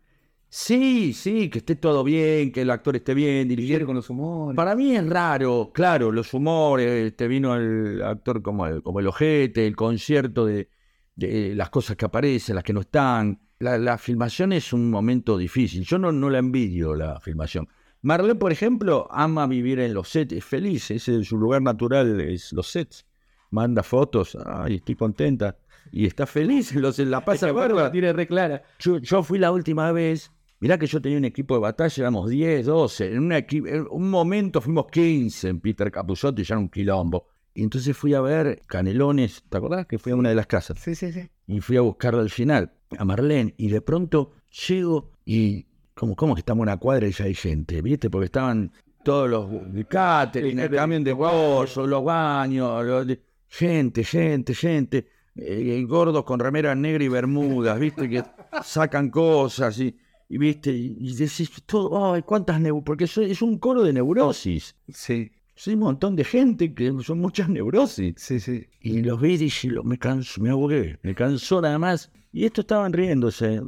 Sí, 0.50 1.12
sí, 1.12 1.50
que 1.50 1.58
esté 1.58 1.76
todo 1.76 2.02
bien, 2.04 2.52
que 2.52 2.62
el 2.62 2.70
actor 2.70 2.96
esté 2.96 3.12
bien, 3.14 3.48
Dirigir 3.48 3.84
con 3.84 3.96
los 3.96 4.08
humores. 4.08 4.56
para 4.56 4.74
mí 4.74 4.96
es 4.96 5.06
raro, 5.06 5.72
claro, 5.74 6.10
los 6.10 6.32
humores, 6.32 7.14
te 7.16 7.28
vino 7.28 7.54
el 7.54 8.00
actor 8.02 8.40
como 8.40 8.66
el, 8.66 8.82
como 8.82 9.00
el 9.00 9.08
ojete, 9.08 9.66
el 9.66 9.76
concierto 9.76 10.46
de, 10.46 10.70
de 11.16 11.54
las 11.54 11.68
cosas 11.68 11.96
que 11.96 12.06
aparecen, 12.06 12.54
las 12.54 12.64
que 12.64 12.72
no 12.72 12.80
están. 12.80 13.40
La, 13.58 13.76
la 13.76 13.98
filmación 13.98 14.52
es 14.52 14.72
un 14.72 14.88
momento 14.88 15.36
difícil. 15.36 15.84
Yo 15.84 15.98
no, 15.98 16.12
no 16.12 16.30
la 16.30 16.38
envidio 16.38 16.94
la 16.94 17.20
filmación. 17.20 17.68
Marlene, 18.02 18.36
por 18.36 18.52
ejemplo, 18.52 19.08
ama 19.10 19.46
vivir 19.46 19.80
en 19.80 19.94
los 19.94 20.08
sets, 20.08 20.32
es 20.32 20.44
feliz, 20.44 20.90
es 20.90 21.04
su 21.04 21.36
lugar 21.36 21.62
natural, 21.62 22.20
es 22.20 22.52
los 22.52 22.68
sets. 22.70 23.06
Manda 23.50 23.82
fotos, 23.82 24.36
ay, 24.46 24.76
estoy 24.76 24.94
contenta. 24.94 25.56
Y 25.90 26.06
está 26.06 26.26
feliz, 26.26 26.74
los, 26.74 26.98
la 26.98 27.24
pasa. 27.24 27.50
La 27.52 27.90
tiene 27.90 28.12
re 28.12 28.26
clara. 28.26 28.62
Yo, 28.78 28.98
yo 28.98 29.22
fui 29.22 29.38
la 29.38 29.52
última 29.52 29.90
vez. 29.92 30.30
Mirá 30.60 30.76
que 30.76 30.86
yo 30.86 31.00
tenía 31.00 31.18
un 31.18 31.24
equipo 31.24 31.54
de 31.54 31.60
batalla, 31.60 32.02
éramos 32.02 32.28
10, 32.28 32.66
12. 32.66 33.12
En, 33.12 33.18
una 33.20 33.38
en 33.38 33.86
un 33.90 34.10
momento 34.10 34.60
fuimos 34.60 34.86
15 34.90 35.48
en 35.48 35.60
Peter 35.60 35.90
Capusotto 35.90 36.40
y 36.40 36.44
ya 36.44 36.54
era 36.54 36.60
un 36.60 36.68
quilombo. 36.68 37.28
Y 37.54 37.62
entonces 37.62 37.96
fui 37.96 38.14
a 38.14 38.20
ver 38.20 38.60
Canelones, 38.66 39.44
¿te 39.48 39.56
acordás? 39.56 39.86
Que 39.86 39.98
fui 39.98 40.12
a 40.12 40.16
una 40.16 40.28
de 40.28 40.34
las 40.34 40.46
casas. 40.46 40.78
Sí, 40.80 40.94
sí, 40.94 41.12
sí. 41.12 41.28
Y 41.46 41.60
fui 41.60 41.76
a 41.76 41.80
buscarla 41.80 42.22
al 42.22 42.30
final, 42.30 42.72
a 42.96 43.04
Marlene. 43.04 43.54
Y 43.56 43.68
de 43.68 43.80
pronto 43.80 44.32
llego 44.68 45.12
y. 45.24 45.67
¿Cómo, 45.98 46.14
cómo 46.14 46.34
que 46.34 46.40
estamos 46.40 46.60
en 46.62 46.68
una 46.70 46.76
cuadra 46.76 47.08
y 47.08 47.12
ya 47.12 47.24
hay 47.24 47.34
gente? 47.34 47.82
¿Viste? 47.82 48.08
Porque 48.08 48.26
estaban 48.26 48.70
todos 49.02 49.28
los 49.28 49.46
catering, 49.88 50.58
el 50.60 50.70
camión 50.70 51.02
de 51.02 51.12
bolso, 51.12 51.86
los 51.86 52.04
baños, 52.04 52.84
los 52.84 53.06
de- 53.06 53.20
gente, 53.48 54.04
gente, 54.04 54.54
gente. 54.54 55.08
eh, 55.34 55.84
gordos 55.88 56.24
con 56.24 56.38
remeras 56.40 56.76
negras 56.76 57.04
y 57.06 57.08
bermudas, 57.08 57.78
¿viste? 57.80 58.08
Que 58.08 58.22
sacan 58.62 59.10
cosas 59.10 59.78
y. 59.80 59.96
Y 60.30 60.36
viste, 60.36 60.70
y, 60.70 60.94
y 61.00 61.14
decís 61.14 61.50
todo, 61.64 62.12
ay, 62.12 62.20
cuántas 62.22 62.60
neurosis, 62.60 62.84
porque 62.84 63.04
eso 63.04 63.22
es 63.22 63.40
un 63.40 63.56
coro 63.58 63.82
de 63.82 63.94
neurosis. 63.94 64.76
Sí, 64.92 65.30
Soy 65.54 65.72
un 65.72 65.80
montón 65.80 66.16
de 66.16 66.22
gente 66.24 66.74
que 66.74 66.92
son 67.02 67.18
muchas 67.18 67.48
neurosis. 67.48 68.14
sí, 68.18 68.38
sí. 68.38 68.66
Y 68.82 69.00
los 69.02 69.18
vi 69.22 69.32
y 69.32 69.36
dije, 69.38 69.70
me 69.84 69.96
canso, 69.98 70.42
me 70.42 70.50
aburrí, 70.50 70.96
me 71.02 71.14
cansó 71.14 71.62
nada 71.62 71.78
más. 71.78 72.12
Y 72.30 72.44
estos 72.44 72.64
estaban 72.64 72.92
riéndose. 72.92 73.62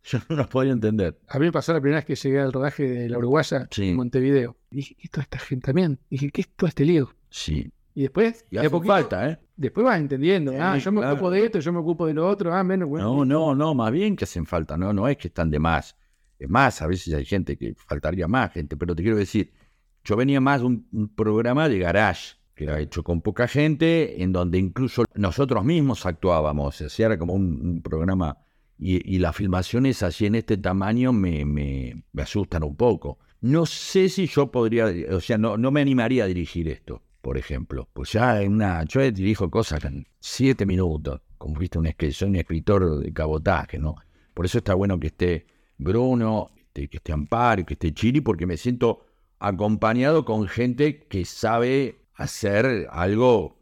Yo 0.04 0.18
no 0.28 0.36
los 0.36 0.46
podía 0.48 0.72
entender. 0.72 1.18
A 1.28 1.38
mí 1.38 1.46
me 1.46 1.52
pasó 1.52 1.72
la 1.72 1.80
primera 1.80 1.98
vez 1.98 2.04
que 2.06 2.14
llegué 2.14 2.40
al 2.40 2.52
rodaje 2.52 2.82
de 2.88 3.08
La 3.08 3.18
Uruguaya 3.18 3.68
Sí. 3.70 3.90
en 3.90 3.96
Montevideo. 3.96 4.56
Dije, 4.70 4.94
¿qué 4.94 5.02
es 5.04 5.10
toda 5.10 5.22
esta 5.24 5.38
gente 5.38 5.66
también? 5.66 5.98
Dije, 6.10 6.30
¿qué 6.30 6.40
es 6.42 6.48
todo 6.48 6.68
este 6.68 6.84
lío? 6.84 7.10
Sí. 7.30 7.70
Y 7.94 8.02
después, 8.02 8.44
Y 8.50 8.58
hace 8.58 8.70
poquito, 8.70 8.92
falta, 8.94 9.28
¿eh? 9.28 9.38
después 9.56 9.84
vas 9.84 9.98
entendiendo. 9.98 10.52
Ah, 10.58 10.74
Sí, 10.76 10.84
yo 10.84 10.92
me 10.92 11.00
claro. 11.00 11.14
ocupo 11.16 11.30
de 11.32 11.44
esto, 11.44 11.58
yo 11.58 11.72
me 11.72 11.80
ocupo 11.80 12.06
de 12.06 12.14
lo 12.14 12.28
otro. 12.28 12.54
Ah, 12.54 12.62
menos, 12.62 12.88
bueno. 12.88 13.12
No, 13.12 13.24
no, 13.24 13.54
no, 13.56 13.74
más 13.74 13.90
bien 13.90 14.14
que 14.14 14.24
hacen 14.24 14.46
falta. 14.46 14.76
No, 14.78 14.92
no 14.92 15.08
es 15.08 15.16
que 15.16 15.28
están 15.28 15.50
de 15.50 15.58
más. 15.58 15.96
Es 16.38 16.48
más, 16.48 16.80
a 16.80 16.86
veces 16.86 17.12
hay 17.12 17.24
gente 17.24 17.56
que 17.58 17.74
faltaría 17.74 18.28
más 18.28 18.52
gente, 18.52 18.76
pero 18.76 18.94
te 18.94 19.02
quiero 19.02 19.16
decir, 19.18 19.52
yo 20.04 20.14
venía 20.16 20.40
más 20.40 20.60
de 20.60 20.66
un, 20.68 20.86
un 20.92 21.08
programa 21.12 21.68
de 21.68 21.80
garage, 21.80 22.36
que 22.54 22.64
era 22.64 22.78
hecho 22.78 23.02
con 23.02 23.20
poca 23.20 23.48
gente, 23.48 24.22
en 24.22 24.32
donde 24.32 24.58
incluso 24.58 25.04
nosotros 25.14 25.64
mismos 25.64 26.06
actuábamos. 26.06 26.80
O 26.80 26.88
sea, 26.88 27.06
era 27.06 27.18
como 27.18 27.32
un, 27.34 27.60
un 27.60 27.82
programa. 27.82 28.38
Y, 28.80 29.18
las 29.18 29.34
filmaciones 29.34 30.02
así 30.04 30.26
en 30.26 30.36
este 30.36 30.56
tamaño 30.56 31.12
me, 31.12 32.04
asustan 32.16 32.62
un 32.62 32.76
poco. 32.76 33.18
No 33.40 33.66
sé 33.66 34.08
si 34.08 34.26
yo 34.26 34.50
podría, 34.50 34.86
o 35.10 35.20
sea, 35.20 35.36
no, 35.38 35.56
no 35.56 35.70
me 35.70 35.80
animaría 35.80 36.24
a 36.24 36.26
dirigir 36.28 36.68
esto, 36.68 37.02
por 37.20 37.38
ejemplo. 37.38 37.88
Pues 37.92 38.12
ya 38.12 38.40
en 38.40 38.52
una, 38.52 38.84
yo 38.84 39.00
dirijo 39.10 39.50
cosas 39.50 39.84
en 39.84 40.06
siete 40.20 40.64
minutos, 40.64 41.20
como 41.38 41.58
viste, 41.58 41.78
un, 41.78 41.92
soy 42.12 42.28
un 42.28 42.36
escritor 42.36 43.00
de 43.00 43.12
cabotaje, 43.12 43.78
¿no? 43.78 43.96
Por 44.34 44.46
eso 44.46 44.58
está 44.58 44.74
bueno 44.74 45.00
que 45.00 45.08
esté 45.08 45.46
Bruno, 45.76 46.50
este, 46.56 46.88
que 46.88 46.98
esté 46.98 47.12
Amparo, 47.12 47.64
que 47.66 47.74
esté 47.74 47.92
Chiri, 47.92 48.20
porque 48.20 48.46
me 48.46 48.56
siento 48.56 49.04
acompañado 49.38 50.24
con 50.24 50.46
gente 50.48 51.00
que 51.00 51.24
sabe 51.24 52.00
hacer 52.14 52.88
algo 52.90 53.57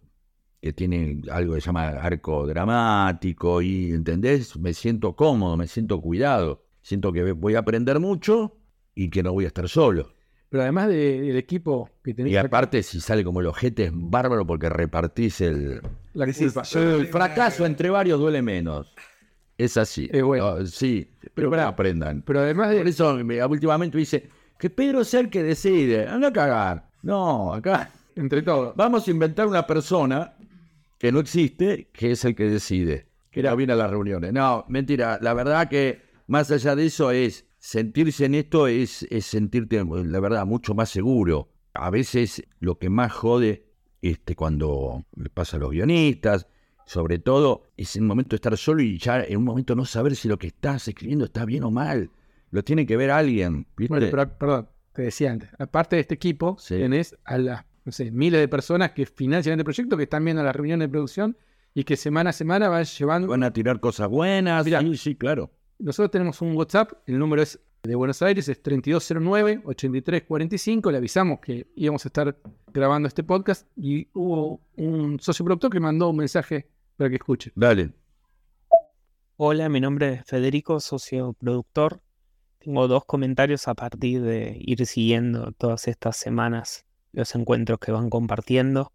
que 0.66 0.72
tiene 0.72 1.22
algo 1.30 1.54
que 1.54 1.60
se 1.60 1.66
llama 1.66 1.88
arco 1.90 2.44
dramático 2.46 3.62
y, 3.62 3.92
¿entendés? 3.92 4.56
Me 4.58 4.74
siento 4.74 5.14
cómodo, 5.14 5.56
me 5.56 5.68
siento 5.68 6.00
cuidado, 6.00 6.64
siento 6.82 7.12
que 7.12 7.30
voy 7.32 7.54
a 7.54 7.60
aprender 7.60 8.00
mucho 8.00 8.56
y 8.94 9.08
que 9.10 9.22
no 9.22 9.32
voy 9.32 9.44
a 9.44 9.48
estar 9.48 9.68
solo. 9.68 10.10
Pero 10.48 10.62
además 10.64 10.88
de- 10.88 11.20
del 11.20 11.36
equipo 11.36 11.88
que 12.02 12.14
tenés 12.14 12.32
Y 12.32 12.36
aparte, 12.36 12.82
si 12.82 13.00
sale 13.00 13.22
como 13.22 13.40
el 13.40 13.46
ojete, 13.46 13.84
es 13.84 13.90
bárbaro 13.94 14.44
porque 14.46 14.68
repartís 14.68 15.40
el, 15.40 15.80
la 16.14 16.26
culpa. 16.32 16.62
el 16.74 17.06
fracaso 17.06 17.64
entre 17.66 17.90
varios 17.90 18.18
duele 18.18 18.42
menos. 18.42 18.92
Es 19.58 19.76
así. 19.76 20.08
Es 20.12 20.22
bueno. 20.22 20.58
No, 20.58 20.66
sí, 20.66 21.08
pero 21.20 21.32
Pero 21.34 21.50
que 21.50 21.56
pará. 21.56 21.68
aprendan. 21.68 22.22
Pero 22.22 22.40
además 22.40 22.74
Por 22.74 22.84
de... 22.84 22.90
eso 22.90 23.14
me- 23.24 23.44
últimamente 23.44 23.98
dice 23.98 24.28
que 24.58 24.68
Pedro 24.70 25.04
sea 25.04 25.20
el 25.20 25.30
que 25.30 25.42
decide. 25.42 26.06
Anda 26.08 26.28
a 26.28 26.32
cagar. 26.32 26.88
No, 27.02 27.52
acá 27.54 27.90
Entre 28.14 28.42
todos. 28.42 28.74
vamos 28.76 29.06
a 29.06 29.10
inventar 29.10 29.46
una 29.46 29.66
persona 29.66 30.32
que 30.98 31.12
no 31.12 31.20
existe, 31.20 31.90
que 31.92 32.12
es 32.12 32.24
el 32.24 32.34
que 32.34 32.44
decide. 32.44 33.08
Que 33.30 33.42
no 33.42 33.54
viene 33.56 33.74
a 33.74 33.76
las 33.76 33.90
reuniones. 33.90 34.32
No, 34.32 34.64
mentira. 34.68 35.18
La 35.20 35.34
verdad 35.34 35.68
que 35.68 36.00
más 36.26 36.50
allá 36.50 36.74
de 36.74 36.86
eso 36.86 37.10
es 37.10 37.46
sentirse 37.58 38.24
en 38.24 38.34
esto 38.34 38.66
es, 38.66 39.02
es 39.10 39.26
sentirte, 39.26 39.84
la 39.84 40.20
verdad, 40.20 40.46
mucho 40.46 40.74
más 40.74 40.88
seguro. 40.90 41.50
A 41.74 41.90
veces 41.90 42.42
lo 42.60 42.78
que 42.78 42.88
más 42.88 43.12
jode 43.12 43.66
este, 44.00 44.34
cuando 44.36 45.04
le 45.16 45.28
pasa 45.30 45.56
a 45.56 45.60
los 45.60 45.70
guionistas, 45.70 46.46
sobre 46.86 47.18
todo, 47.18 47.64
es 47.76 47.96
el 47.96 48.02
momento 48.02 48.30
de 48.30 48.36
estar 48.36 48.56
solo 48.56 48.80
y 48.80 48.98
ya 48.98 49.22
en 49.22 49.38
un 49.38 49.44
momento 49.44 49.74
no 49.74 49.84
saber 49.84 50.14
si 50.14 50.28
lo 50.28 50.38
que 50.38 50.46
estás 50.46 50.86
escribiendo 50.88 51.24
está 51.24 51.44
bien 51.44 51.64
o 51.64 51.70
mal. 51.70 52.10
Lo 52.50 52.62
tiene 52.62 52.86
que 52.86 52.96
ver 52.96 53.10
alguien. 53.10 53.66
¿viste? 53.76 53.92
Bueno, 53.92 54.06
pero, 54.10 54.38
perdón, 54.38 54.68
te 54.92 55.02
decía 55.02 55.32
antes. 55.32 55.50
Aparte 55.58 55.96
de 55.96 56.02
este 56.02 56.14
equipo, 56.14 56.56
Sí. 56.60 56.76
tenés 56.76 57.16
a 57.24 57.38
las, 57.38 57.64
no 57.86 57.92
sé, 57.92 58.10
miles 58.10 58.40
de 58.40 58.48
personas 58.48 58.90
que 58.90 59.06
financian 59.06 59.54
este 59.54 59.64
proyecto, 59.64 59.96
que 59.96 60.02
están 60.02 60.24
viendo 60.24 60.42
las 60.42 60.56
reuniones 60.56 60.88
de 60.88 60.90
producción 60.90 61.38
y 61.72 61.84
que 61.84 61.96
semana 61.96 62.30
a 62.30 62.32
semana 62.32 62.68
van 62.68 62.84
llevando... 62.84 63.28
Van 63.28 63.44
a 63.44 63.52
tirar 63.52 63.78
cosas 63.78 64.08
buenas. 64.08 64.64
Mirá. 64.64 64.80
sí, 64.80 64.96
sí, 64.96 65.14
claro. 65.14 65.52
Nosotros 65.78 66.10
tenemos 66.10 66.42
un 66.42 66.56
WhatsApp, 66.56 66.94
el 67.06 67.16
número 67.16 67.42
es 67.42 67.60
de 67.84 67.94
Buenos 67.94 68.22
Aires, 68.22 68.48
es 68.48 68.60
3209-8345. 68.60 70.90
Le 70.90 70.98
avisamos 70.98 71.38
que 71.38 71.68
íbamos 71.76 72.04
a 72.04 72.08
estar 72.08 72.36
grabando 72.72 73.06
este 73.06 73.22
podcast 73.22 73.68
y 73.76 74.08
hubo 74.14 74.60
un 74.76 75.20
socio 75.20 75.44
productor 75.44 75.70
que 75.70 75.78
mandó 75.78 76.10
un 76.10 76.16
mensaje 76.16 76.68
para 76.96 77.08
que 77.08 77.14
escuche. 77.16 77.52
Dale. 77.54 77.92
Hola, 79.36 79.68
mi 79.68 79.80
nombre 79.80 80.14
es 80.14 80.24
Federico, 80.24 80.80
socio 80.80 81.34
productor. 81.34 82.00
Tengo 82.58 82.88
dos 82.88 83.04
comentarios 83.04 83.68
a 83.68 83.74
partir 83.74 84.22
de 84.22 84.56
ir 84.58 84.84
siguiendo 84.86 85.52
todas 85.52 85.86
estas 85.86 86.16
semanas 86.16 86.84
los 87.12 87.34
encuentros 87.34 87.78
que 87.78 87.92
van 87.92 88.10
compartiendo, 88.10 88.92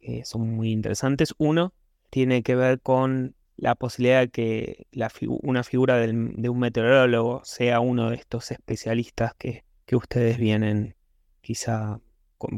que 0.00 0.24
son 0.24 0.50
muy 0.54 0.72
interesantes. 0.72 1.34
Uno 1.38 1.72
tiene 2.10 2.42
que 2.42 2.56
ver 2.56 2.80
con 2.80 3.34
la 3.56 3.74
posibilidad 3.74 4.20
de 4.20 4.30
que 4.30 4.86
una 5.28 5.62
figura 5.62 5.96
de 5.98 6.48
un 6.48 6.58
meteorólogo 6.58 7.42
sea 7.44 7.80
uno 7.80 8.10
de 8.10 8.16
estos 8.16 8.50
especialistas 8.50 9.34
que, 9.34 9.64
que 9.84 9.96
ustedes 9.96 10.38
vienen 10.38 10.96
quizá 11.42 12.00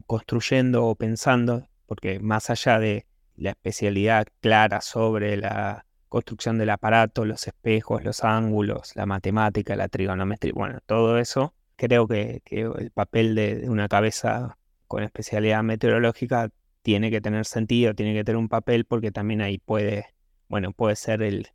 construyendo 0.07 0.87
o 0.87 0.95
pensando, 0.95 1.69
porque 1.87 2.21
más 2.21 2.51
allá 2.51 2.79
de 2.79 3.07
la 3.37 3.51
especialidad 3.51 4.27
clara 4.41 4.81
sobre 4.81 5.37
la 5.37 5.85
construcción 6.09 6.59
del 6.59 6.71
aparato, 6.71 7.25
los 7.25 7.47
espejos, 7.47 8.05
los 8.05 8.23
ángulos, 8.23 8.95
la 8.95 9.07
matemática, 9.07 9.75
la 9.77 9.89
trigonometría, 9.89 10.53
bueno, 10.55 10.81
todo 10.87 11.19
eso, 11.19 11.55
creo 11.77 12.07
que, 12.07 12.43
el 12.51 12.91
papel 12.91 13.35
de, 13.35 13.69
una 13.69 13.89
cabeza 13.89 14.59
con 14.93 15.05
especialidad 15.05 15.63
meteorológica 15.63 16.51
tiene 16.83 17.11
que 17.11 17.23
tener 17.23 17.47
sentido, 17.47 17.95
tiene 17.95 18.13
que 18.13 18.25
tener 18.25 18.37
un 18.37 18.51
papel 18.51 18.85
porque 18.85 19.11
también 19.11 19.41
ahí 19.41 19.57
puede, 19.57 20.05
bueno, 20.51 20.75
puede 20.75 20.97
ser 20.97 21.23
el 21.23 21.49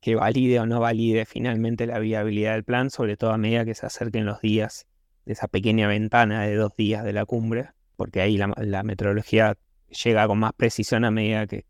que 0.00 0.16
valide 0.16 0.58
o 0.58 0.66
no 0.66 0.80
valide 0.80 1.24
finalmente 1.24 1.86
la 1.86 2.00
viabilidad 2.00 2.54
del 2.54 2.64
plan, 2.64 2.90
sobre 2.90 3.16
todo 3.16 3.30
a 3.30 3.38
medida 3.38 3.64
que 3.64 3.76
se 3.76 3.86
acerquen 3.86 4.26
los 4.26 4.40
días 4.40 4.88
de 5.24 5.34
esa 5.34 5.46
pequeña 5.46 5.86
ventana 5.86 6.42
de 6.42 6.56
dos 6.56 6.74
días 6.74 7.04
de 7.04 7.12
la 7.12 7.24
cumbre, 7.26 7.68
porque 7.94 8.22
ahí 8.22 8.36
la 8.36 8.82
meteorología 8.82 9.56
llega 10.04 10.26
con 10.26 10.40
más 10.40 10.52
precisión 10.54 11.04
a 11.04 11.12
medida 11.12 11.46
que, 11.46 11.66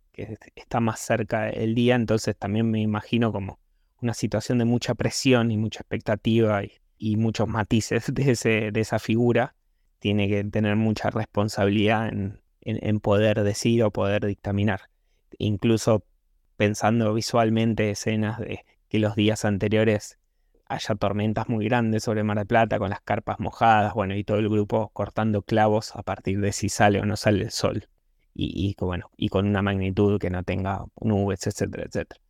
está 0.54 0.80
más 0.80 1.00
cerca 1.00 1.50
el 1.50 1.74
día, 1.74 1.96
entonces 1.96 2.34
también 2.34 2.70
me 2.70 2.80
imagino 2.80 3.30
como 3.30 3.58
una 4.00 4.14
situación 4.14 4.56
de 4.56 4.64
mucha 4.64 4.94
presión 4.94 5.50
y 5.50 5.58
mucha 5.58 5.80
expectativa 5.80 6.62
y, 6.64 7.16
muchos 7.16 7.46
matices 7.46 8.06
de, 8.14 8.30
ese, 8.30 8.70
de 8.72 8.80
esa 8.80 8.98
figura. 8.98 9.54
Tiene 10.00 10.28
que 10.28 10.42
tener 10.42 10.75
mucha 10.75 11.11
responsabilidad 11.11 12.09
en, 12.09 12.40
en, 12.62 13.00
poder 13.00 13.45
decir 13.45 13.85
o 13.85 13.92
poder 13.92 14.26
dictaminar. 14.26 14.90
Incluso 15.38 16.04
pensando 16.57 17.14
visualmente 17.14 17.90
escenas 17.90 18.40
de 18.40 18.64
que 18.88 18.99
los 18.99 19.14
días 19.14 19.45
anteriores 19.45 20.19
haya 20.66 20.95
tormentas 20.97 21.49
muy 21.49 21.66
grandes 21.66 22.02
sobre 22.02 22.25
Mar 22.25 22.38
del 22.38 22.47
Plata 22.47 22.78
con 22.78 22.90
las 22.90 23.00
carpas 23.00 23.38
mojadas, 23.38 23.95
bueno, 23.95 24.16
y 24.16 24.25
todo 24.25 24.38
el 24.38 24.49
grupo 24.49 24.90
cortando 24.92 25.42
clavos 25.42 25.95
a 25.95 26.02
partir 26.02 26.40
de 26.40 26.52
si 26.52 26.69
sale 26.69 27.00
o 27.00 27.07
no 27.07 27.16
sale 27.16 27.45
el 27.45 27.50
sol 27.52 27.87
y, 28.35 28.76
bueno, 28.78 29.11
y 29.16 29.28
con 29.28 29.47
una 29.47 29.62
magnitud 29.62 30.19
que 30.19 30.30
no 30.30 30.42
tenga 30.42 30.85
nubes, 31.00 31.47
etcétera, 31.47 31.85
etcétera. 31.85 32.21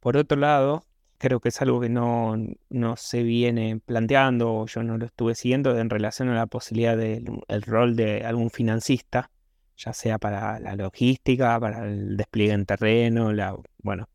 Por 0.00 0.16
otro 0.16 0.38
lado, 0.38 0.84
creo 1.22 1.38
que 1.38 1.50
es 1.50 1.62
algo 1.62 1.80
que 1.80 1.88
no, 1.88 2.36
no 2.68 2.96
se 2.96 3.22
viene 3.22 3.80
planteando, 3.84 4.66
yo 4.66 4.82
no 4.82 4.98
lo 4.98 5.06
estuve 5.06 5.36
siguiendo, 5.36 5.78
en 5.78 5.88
relación 5.88 6.28
a 6.28 6.34
la 6.34 6.46
posibilidad 6.46 6.96
del 6.96 7.62
rol 7.62 7.94
de 7.94 8.24
algún 8.26 8.50
financista, 8.50 9.30
ya 9.76 9.92
sea 9.92 10.18
para 10.18 10.58
la 10.58 10.74
logística, 10.74 11.60
para 11.60 11.86
el 11.86 12.16
despliegue 12.16 12.52
en 12.52 12.66
terreno, 12.66 13.32
la, 13.32 13.56
bueno, 13.78 14.08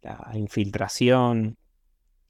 la 0.00 0.30
infiltración, 0.34 1.58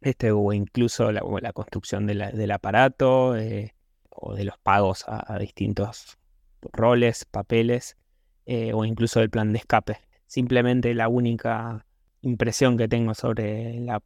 este, 0.01 0.33
o 0.33 0.53
incluso 0.53 1.13
la, 1.13 1.23
la 1.41 1.53
construcción 1.53 2.07
del 2.07 2.51
aparato, 2.51 3.37
eh, 3.37 3.77
o 4.11 4.35
de 4.35 4.45
los 4.45 4.59
pagos 4.59 5.05
a 5.07 5.39
distintos 5.39 6.19
roles, 6.73 7.27
papeles. 7.27 7.97
Eh, 8.47 8.73
o 8.73 8.85
incluso 8.85 9.21
el 9.21 9.29
plan 9.29 9.53
de 9.53 9.59
escape. 9.59 9.99
Simplemente 10.27 10.95
la 10.95 11.09
única 11.09 11.85
impresión 12.23 12.77
que 12.79 12.87
tengo 12.87 13.13
sobre 13.15 13.81
la 13.81 14.01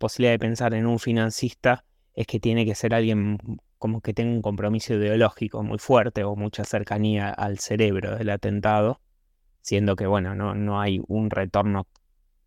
posibilidad 0.00 0.32
de 0.32 0.38
pensar 0.40 0.74
en 0.74 0.86
un 0.86 0.98
financista 0.98 1.84
es 2.14 2.26
que 2.26 2.40
tiene 2.40 2.64
que 2.64 2.74
ser 2.74 2.94
alguien 2.94 3.38
como 3.78 4.00
que 4.00 4.12
tenga 4.12 4.32
un 4.32 4.42
compromiso 4.42 4.94
ideológico 4.94 5.62
muy 5.62 5.78
fuerte 5.78 6.24
o 6.24 6.34
mucha 6.34 6.64
cercanía 6.64 7.30
al 7.30 7.58
cerebro 7.58 8.16
del 8.16 8.30
atentado, 8.30 9.00
siendo 9.62 9.94
que, 9.96 10.06
bueno, 10.06 10.34
no, 10.34 10.54
no 10.54 10.80
hay 10.80 11.00
un 11.06 11.30
retorno 11.30 11.86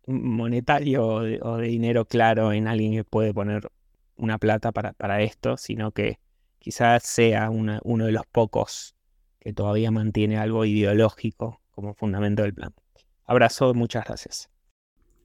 monetario 0.06 1.06
o 1.06 1.22
de, 1.22 1.66
dinero 1.66 2.04
claro 2.04 2.52
en 2.52 2.68
alguien 2.68 2.92
que 2.92 3.04
puede 3.04 3.32
poner 3.32 3.70
una 4.16 4.38
plata 4.38 4.70
para, 4.70 4.92
para 4.92 5.22
esto, 5.22 5.56
sino 5.56 5.92
que 5.92 6.18
quizás 6.58 7.04
sea 7.04 7.50
uno 7.50 8.06
de 8.06 8.12
los 8.12 8.26
pocos 8.26 8.94
que 9.40 9.52
todavía 9.52 9.90
mantiene 9.90 10.38
algo 10.38 10.64
ideológico 10.64 11.60
como 11.70 11.94
fundamento 11.94 12.42
del 12.42 12.54
plan. 12.54 12.74
Abrazo, 13.24 13.74
muchas 13.74 14.04
gracias. 14.04 14.50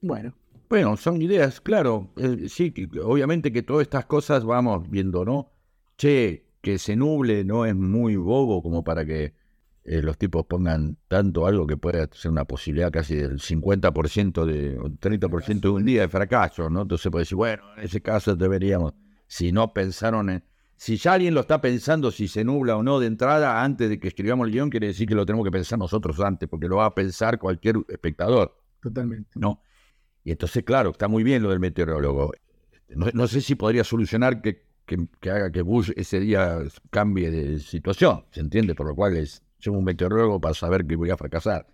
Bueno. 0.00 0.32
Bueno, 0.70 0.96
son 0.96 1.20
ideas, 1.20 1.60
claro. 1.60 2.12
Eh, 2.16 2.48
sí, 2.48 2.72
obviamente 3.02 3.52
que 3.52 3.64
todas 3.64 3.82
estas 3.82 4.06
cosas 4.06 4.44
vamos 4.44 4.88
viendo, 4.88 5.24
¿no? 5.24 5.50
Che, 5.98 6.46
que 6.60 6.78
se 6.78 6.94
nuble 6.94 7.42
no 7.42 7.66
es 7.66 7.74
muy 7.74 8.14
bobo 8.14 8.62
como 8.62 8.84
para 8.84 9.04
que 9.04 9.34
eh, 9.82 10.00
los 10.00 10.16
tipos 10.16 10.46
pongan 10.46 10.96
tanto 11.08 11.44
algo 11.44 11.66
que 11.66 11.76
puede 11.76 12.08
ser 12.12 12.30
una 12.30 12.44
posibilidad 12.44 12.92
casi 12.92 13.16
del 13.16 13.40
50% 13.40 14.44
de, 14.44 14.78
o 14.78 14.84
30% 14.90 15.60
de 15.60 15.68
un 15.70 15.84
día 15.84 16.02
de 16.02 16.08
fracaso, 16.08 16.70
¿no? 16.70 16.82
Entonces 16.82 17.10
puede 17.10 17.22
decir, 17.22 17.36
bueno, 17.36 17.64
en 17.76 17.82
ese 17.82 18.00
caso 18.00 18.36
deberíamos, 18.36 18.94
si 19.26 19.50
no 19.50 19.72
pensaron 19.72 20.30
en, 20.30 20.44
si 20.76 20.96
ya 20.98 21.14
alguien 21.14 21.34
lo 21.34 21.40
está 21.40 21.60
pensando 21.60 22.12
si 22.12 22.28
se 22.28 22.44
nubla 22.44 22.76
o 22.76 22.84
no 22.84 23.00
de 23.00 23.08
entrada 23.08 23.64
antes 23.64 23.88
de 23.88 23.98
que 23.98 24.06
escribamos 24.06 24.46
el 24.46 24.52
guion, 24.52 24.70
quiere 24.70 24.86
decir 24.86 25.08
que 25.08 25.16
lo 25.16 25.26
tenemos 25.26 25.44
que 25.44 25.50
pensar 25.50 25.80
nosotros 25.80 26.20
antes, 26.20 26.48
porque 26.48 26.68
lo 26.68 26.76
va 26.76 26.86
a 26.86 26.94
pensar 26.94 27.40
cualquier 27.40 27.78
espectador. 27.88 28.56
Totalmente. 28.80 29.30
¿No? 29.34 29.60
Y 30.24 30.32
entonces, 30.32 30.62
claro, 30.64 30.90
está 30.90 31.08
muy 31.08 31.22
bien 31.22 31.42
lo 31.42 31.50
del 31.50 31.60
meteorólogo. 31.60 32.32
No, 32.88 33.26
sé 33.28 33.40
si 33.40 33.54
podría 33.54 33.84
solucionar 33.84 34.42
que, 34.42 34.64
haga 35.22 35.52
que 35.52 35.62
Bush 35.62 35.92
ese 35.96 36.18
día 36.20 36.58
cambie 36.90 37.30
de 37.30 37.58
situación, 37.60 38.24
¿se 38.32 38.40
entiende? 38.40 38.74
Por 38.74 38.86
lo 38.86 38.94
cual 38.94 39.16
es, 39.16 39.42
soy 39.58 39.74
un 39.74 39.84
meteorólogo 39.84 40.40
para 40.40 40.54
saber 40.54 40.86
que 40.86 40.96
voy 40.96 41.10
a 41.10 41.16
fracasar. 41.16 41.66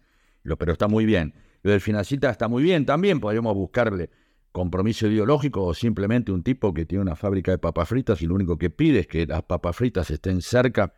pero 0.59 0.73
está 0.73 0.89
muy 0.89 1.07
bien. 1.07 1.35
Lo 1.63 1.71
del 1.71 1.81
financista 1.81 2.31
está 2.31 2.49
muy 2.49 2.63
bien 2.63 2.85
también, 2.85 3.19
podríamos 3.19 3.55
buscarle 3.55 4.11
compromiso 4.57 5.07
ideológico 5.07 5.65
o 5.65 5.75
simplemente 5.75 6.33
un 6.33 6.43
tipo 6.43 6.73
que 6.73 6.87
tiene 6.87 7.03
una 7.03 7.15
fábrica 7.15 7.51
de 7.51 7.59
papas 7.59 7.91
fritas 7.91 8.23
y 8.23 8.27
lo 8.27 8.35
único 8.35 8.57
que 8.57 8.71
pide 8.71 9.01
es 9.01 9.07
que 9.07 9.27
las 9.27 9.43
papas 9.43 9.77
fritas 9.77 10.11
estén 10.11 10.41
cerca 10.41 10.95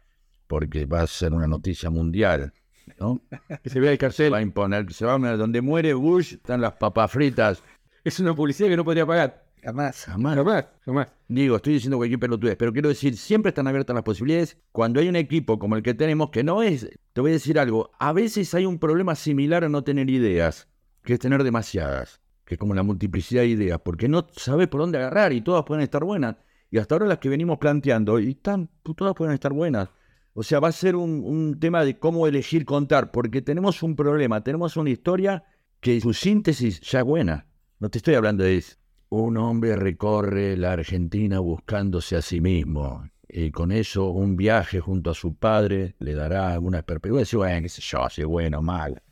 porque 0.46 0.86
va 0.86 1.02
a 1.02 1.06
ser 1.08 1.32
una 1.32 1.48
noticia 1.48 1.90
mundial. 1.90 2.52
¿No? 2.98 3.20
que 3.62 3.70
se 3.70 3.80
vea 3.80 3.92
el 3.92 3.98
carcel. 3.98 4.32
Va 4.32 4.38
a 4.38 4.42
imponer, 4.42 4.92
se 4.92 5.04
va 5.04 5.14
a 5.14 5.36
donde 5.36 5.60
muere 5.60 5.94
Bush 5.94 6.34
están 6.34 6.60
las 6.60 6.74
papas 6.74 7.10
fritas. 7.10 7.62
Es 8.04 8.20
una 8.20 8.34
publicidad 8.34 8.68
que 8.68 8.76
no 8.76 8.84
podría 8.84 9.06
pagar. 9.06 9.44
Jamás. 9.62 10.04
Jamás. 10.04 10.36
Jamás. 10.36 10.66
Jamás. 10.84 11.08
Digo, 11.26 11.56
estoy 11.56 11.74
diciendo 11.74 11.96
cualquier 11.96 12.20
pelotudez, 12.20 12.56
pero 12.56 12.72
quiero 12.72 12.88
decir, 12.88 13.16
siempre 13.16 13.50
están 13.50 13.66
abiertas 13.66 13.94
las 13.94 14.04
posibilidades 14.04 14.56
cuando 14.72 15.00
hay 15.00 15.08
un 15.08 15.16
equipo 15.16 15.58
como 15.58 15.76
el 15.76 15.82
que 15.82 15.94
tenemos, 15.94 16.30
que 16.30 16.44
no 16.44 16.62
es, 16.62 16.88
te 17.12 17.20
voy 17.20 17.32
a 17.32 17.34
decir 17.34 17.58
algo, 17.58 17.90
a 17.98 18.12
veces 18.12 18.54
hay 18.54 18.66
un 18.66 18.78
problema 18.78 19.14
similar 19.14 19.64
a 19.64 19.68
no 19.68 19.82
tener 19.82 20.08
ideas, 20.08 20.68
que 21.02 21.14
es 21.14 21.18
tener 21.18 21.42
demasiadas 21.42 22.20
que 22.48 22.54
es 22.54 22.58
como 22.58 22.74
la 22.74 22.82
multiplicidad 22.82 23.42
de 23.42 23.48
ideas, 23.48 23.78
porque 23.78 24.08
no 24.08 24.26
sabes 24.32 24.68
por 24.68 24.80
dónde 24.80 24.96
agarrar 24.96 25.34
y 25.34 25.42
todas 25.42 25.64
pueden 25.66 25.82
estar 25.82 26.02
buenas. 26.02 26.36
Y 26.70 26.78
hasta 26.78 26.94
ahora 26.94 27.06
las 27.06 27.18
que 27.18 27.28
venimos 27.28 27.58
planteando, 27.58 28.18
y 28.18 28.30
están, 28.30 28.70
todas 28.96 29.14
pueden 29.14 29.34
estar 29.34 29.52
buenas. 29.52 29.90
O 30.38 30.44
sea, 30.44 30.60
va 30.60 30.68
a 30.68 30.72
ser 30.72 30.94
un, 30.94 31.58
tema 31.58 31.84
de 31.84 31.98
cómo 31.98 32.28
elegir 32.28 32.64
contar, 32.64 33.10
porque 33.10 33.42
tenemos 33.42 33.82
un 33.82 33.96
problema, 33.96 34.44
tenemos 34.44 34.76
una 34.76 34.88
historia 34.88 35.42
que 35.80 36.00
su 36.00 36.14
síntesis 36.14 36.80
ya 36.80 37.00
es 37.00 37.04
buena. 37.04 37.48
No 37.80 37.88
te 37.88 37.98
estoy 37.98 38.14
hablando 38.14 38.44
de 38.44 38.58
eso. 38.58 38.76
Un 39.08 39.36
hombre 39.36 39.74
recorre 39.74 40.56
la 40.56 40.74
Argentina 40.74 41.40
buscándose 41.40 42.14
a 42.14 42.22
sí 42.22 42.40
mismo. 42.40 43.10
Y 43.28 43.50
con 43.50 43.72
eso, 43.72 44.10
un 44.10 44.36
viaje 44.36 44.78
junto 44.78 45.10
a 45.10 45.14
su 45.14 45.34
padre 45.34 45.96
le 45.98 46.14
dará 46.14 46.52
alguna 46.52 46.82
perspectiva. 46.82 47.18
Decir, 47.18 47.38
bueno, 47.38 47.62
qué 47.62 47.68
sé 47.68 47.82
yo, 47.82 48.08
si 48.08 48.20
es 48.20 48.26
bueno 48.28 48.60
o 48.60 48.62
mal. 48.62 49.02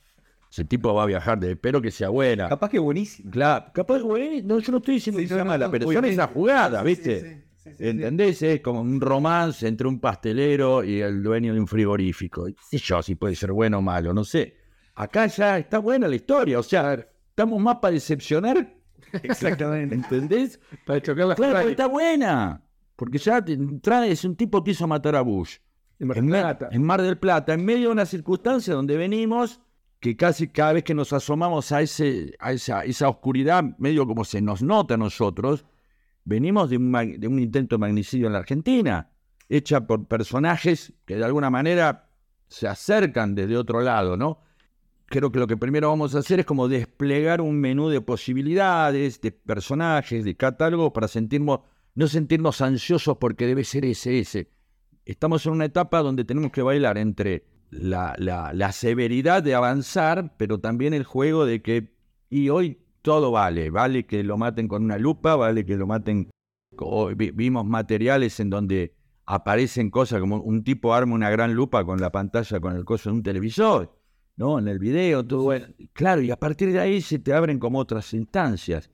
Ese 0.49 0.65
tipo 0.65 0.95
va 0.95 1.03
a 1.03 1.07
viajar, 1.07 1.41
de, 1.41 1.51
espero 1.51 1.83
que 1.83 1.91
sea 1.91 2.09
buena. 2.09 2.49
Capaz 2.49 2.69
que 2.69 2.79
buenísimo. 2.79 3.33
Claro, 3.33 3.67
capaz 3.75 3.99
que 3.99 4.05
buenísimo. 4.05 4.55
No, 4.55 4.61
yo 4.61 4.71
no 4.71 4.79
estoy 4.79 4.95
diciendo 4.95 5.21
que 5.21 5.27
sea 5.27 5.45
mala, 5.45 5.73
pero 5.73 5.91
son 5.91 6.05
esas 6.05 6.31
jugadas, 6.31 6.85
¿viste? 6.85 7.46
¿Entendés? 7.79 8.43
Es 8.43 8.61
como 8.61 8.81
un 8.81 9.01
romance 9.01 9.67
entre 9.67 9.87
un 9.87 10.01
pastelero 10.01 10.85
y 10.85 11.01
el 11.01 11.23
dueño 11.23 11.55
de 11.55 11.61
un 11.61 11.67
frigorífico. 11.67 12.47
sé 12.71 12.79
yo 12.79 13.03
si 13.03 13.15
puede 13.15 13.35
ser 13.35 13.53
bueno 13.53 13.79
o 13.79 13.83
malo, 13.83 14.13
no 14.13 14.25
sé. 14.25 14.57
Acá 14.95 15.27
ya 15.27 15.59
está 15.59 15.79
buena 15.79 16.09
la 16.09 16.17
historia, 16.17 16.59
o 16.59 16.63
sea, 16.63 16.95
estamos 17.29 17.61
más 17.61 17.77
para 17.77 17.93
decepcionar. 17.93 18.75
Exactamente. 19.23 19.95
¿Entendés? 19.95 20.59
Para 20.87 21.03
chocar 21.03 21.27
las 21.27 21.37
Claro, 21.37 21.69
está 21.69 21.87
buena. 21.87 22.63
Porque 22.97 23.19
ya 23.19 23.45
traes 23.83 24.25
un 24.25 24.37
tipo 24.37 24.65
que 24.65 24.71
hizo 24.71 24.87
matar 24.87 25.17
a 25.17 25.21
Bush. 25.21 25.59
En 25.99 26.09
Mar 26.09 26.17
del 26.17 26.27
Plata. 26.27 26.69
En 26.73 26.83
Mar 26.83 27.03
del 27.03 27.19
Plata, 27.19 27.55
en 27.55 27.65
medio 27.65 27.89
de 27.89 27.93
una 27.93 28.07
circunstancia 28.07 28.75
donde 28.75 28.97
venimos 28.97 29.61
que 30.01 30.17
casi 30.17 30.49
cada 30.49 30.75
vez 30.75 30.85
que 30.85 30.95
nos 30.95 31.13
asomamos 31.13 31.73
a, 31.73 31.83
ese, 31.83 32.35
a 32.39 32.53
esa, 32.53 32.85
esa 32.85 33.09
oscuridad, 33.09 33.65
medio 33.79 34.07
como 34.07 34.25
se 34.25 34.41
nos 34.43 34.63
nota 34.63 34.95
a 34.95 34.99
nosotros, 34.99 35.65
venimos 36.27 36.69
de 36.69 36.77
un, 36.77 36.93
de 36.93 37.29
un 37.29 37.39
intento 37.39 37.77
de 37.77 37.81
magnicidio 37.81 38.27
en 38.27 38.35
la 38.35 38.41
Argentina, 38.41 39.11
hecha 39.49 39.87
por 39.87 40.07
personajes 40.07 40.93
que 41.07 41.17
de 41.17 41.25
alguna 41.25 41.49
manera 41.51 42.11
se 42.49 42.69
acercan 42.69 43.35
desde 43.35 43.57
otro 43.57 43.81
lado, 43.81 44.17
¿no? 44.17 44.41
Creo 45.07 45.31
que 45.31 45.39
lo 45.39 45.47
que 45.47 45.57
primero 45.57 45.89
vamos 45.89 46.17
a 46.17 46.19
hacer 46.19 46.41
es 46.41 46.47
como 46.47 46.69
desplegar 46.69 47.41
un 47.41 47.61
menú 47.61 47.89
de 47.89 48.01
posibilidades, 48.01 49.21
de 49.21 49.31
personajes, 49.31 50.25
de 50.25 50.37
catálogos 50.37 50.91
para 50.93 51.07
sentirnos, 51.07 51.61
no 51.95 52.09
sentirnos 52.09 52.61
ansiosos 52.61 53.17
porque 53.19 53.47
debe 53.47 53.63
ser 53.63 53.85
ese, 53.85 54.19
ese. 54.19 54.51
Estamos 55.05 55.47
en 55.47 55.53
una 55.53 55.67
etapa 55.67 56.03
donde 56.03 56.25
tenemos 56.25 56.51
que 56.51 56.63
bailar 56.63 56.99
entre 56.99 57.45
la, 57.71 58.17
la, 58.19 58.53
la 58.53 58.73
severidad 58.73 59.45
de 59.45 59.55
avanzar, 59.55 60.35
pero 60.37 60.59
también 60.59 60.93
el 60.93 61.05
juego 61.05 61.47
de 61.47 61.63
que, 61.63 61.95
y 62.29 62.49
hoy 62.49 62.81
todo 63.07 63.31
vale, 63.31 63.71
vale 63.71 64.05
que 64.05 64.25
lo 64.25 64.37
maten 64.37 64.67
con 64.67 64.83
una 64.83 64.99
lupa, 64.99 65.37
vale 65.37 65.65
que 65.65 65.77
lo 65.77 65.87
maten, 65.87 66.29
vimos 67.35 67.65
materiales 67.65 68.41
en 68.41 68.51
donde 68.51 68.97
aparecen 69.27 69.91
cosas 69.91 70.19
como 70.19 70.39
un 70.39 70.65
tipo 70.65 70.93
arma 70.93 71.15
una 71.15 71.31
gran 71.31 71.55
lupa 71.55 71.85
con 71.85 72.01
la 72.01 72.11
pantalla, 72.11 72.59
con 72.59 72.75
el 72.75 72.85
coso 72.85 73.11
de 73.11 73.15
un 73.15 73.23
televisor, 73.23 73.97
¿no? 74.35 74.59
En 74.59 74.67
el 74.67 74.81
video, 74.81 75.25
todo 75.25 75.45
bueno. 75.45 75.69
Claro, 75.93 76.21
y 76.21 76.33
a 76.33 76.37
partir 76.37 76.73
de 76.73 76.81
ahí 76.81 77.01
se 77.01 77.21
te 77.21 77.33
abren 77.33 77.61
como 77.61 77.79
otras 77.79 78.13
instancias. 78.13 78.91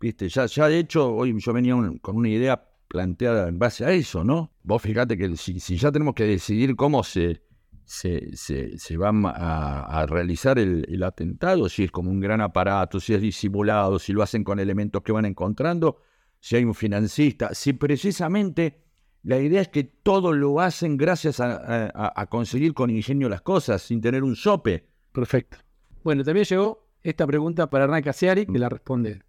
¿Viste? 0.00 0.30
Ya, 0.30 0.46
ya 0.46 0.68
de 0.68 0.78
hecho, 0.78 1.14
hoy 1.14 1.38
yo 1.38 1.52
venía 1.52 1.74
con 2.00 2.16
una 2.16 2.30
idea 2.30 2.66
planteada 2.88 3.48
en 3.48 3.58
base 3.58 3.84
a 3.84 3.92
eso, 3.92 4.24
¿no? 4.24 4.50
Vos 4.62 4.80
fíjate 4.80 5.18
que 5.18 5.36
si, 5.36 5.58
ya 5.76 5.92
tenemos 5.92 6.14
que 6.14 6.24
decidir 6.24 6.74
cómo 6.74 7.04
se, 7.04 7.42
se, 7.84 8.36
se, 8.36 8.96
va 8.96 9.10
a, 9.10 10.06
realizar 10.06 10.58
el, 10.58 10.86
el, 10.88 11.02
atentado, 11.02 11.68
si 11.68 11.84
es 11.84 11.90
como 11.90 12.10
un 12.10 12.20
gran 12.20 12.40
aparato, 12.40 13.00
si 13.00 13.14
es 13.14 13.20
disimulado, 13.20 13.98
si 13.98 14.12
lo 14.12 14.22
hacen 14.22 14.44
con 14.44 14.58
elementos 14.58 15.02
que 15.02 15.12
van 15.12 15.24
encontrando, 15.24 15.98
si 16.40 16.56
hay 16.56 16.64
un 16.64 16.74
financista, 16.74 17.54
si 17.54 17.72
precisamente 17.72 18.82
la 19.22 19.38
idea 19.38 19.60
es 19.60 19.68
que 19.68 19.84
todo 19.84 20.32
lo 20.32 20.60
hacen 20.60 20.96
gracias 20.96 21.38
a, 21.40 22.26
conseguir 22.28 22.74
con 22.74 22.90
ingenio 22.90 23.28
las 23.28 23.42
cosas, 23.42 23.82
sin 23.82 24.00
tener 24.00 24.24
un 24.24 24.34
sope. 24.34 24.88
Perfecto. 25.12 25.58
Bueno, 26.02 26.24
también 26.24 26.44
llegó 26.44 26.88
esta 27.02 27.26
pregunta 27.26 27.70
para 27.70 27.84
Hernán 27.84 28.02
Casiari, 28.02 28.46
que 28.46 28.58
la 28.58 28.68
responde. 28.68 29.22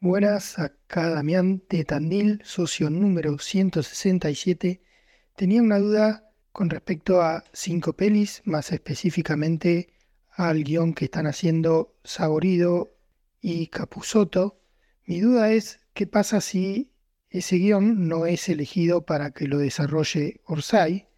Buenas, 0.00 0.58
acá 0.58 1.10
Damián 1.10 1.62
de 1.68 1.84
Tandil, 1.84 2.40
socio 2.44 2.88
número 2.88 3.38
167. 3.38 4.82
Tenía 5.36 5.62
una 5.62 5.78
duda 5.78 6.31
con 6.52 6.70
respecto 6.70 7.22
a 7.22 7.44
cinco 7.52 7.94
pelis, 7.94 8.42
más 8.44 8.72
específicamente 8.72 9.92
al 10.30 10.64
guion 10.64 10.94
que 10.94 11.06
están 11.06 11.26
haciendo 11.26 11.96
Saborido 12.04 12.94
y 13.40 13.68
Capusoto. 13.68 14.60
Mi 15.04 15.20
duda 15.20 15.50
es, 15.50 15.80
¿qué 15.94 16.06
pasa 16.06 16.40
si 16.40 16.92
ese 17.32 17.56
guion 17.56 18.08
no 18.08 18.26
es 18.26 18.50
elegido 18.50 19.06
para 19.06 19.30
que 19.30 19.48
lo 19.48 19.56
desarrolle 19.56 20.42
Orsay 20.44 21.08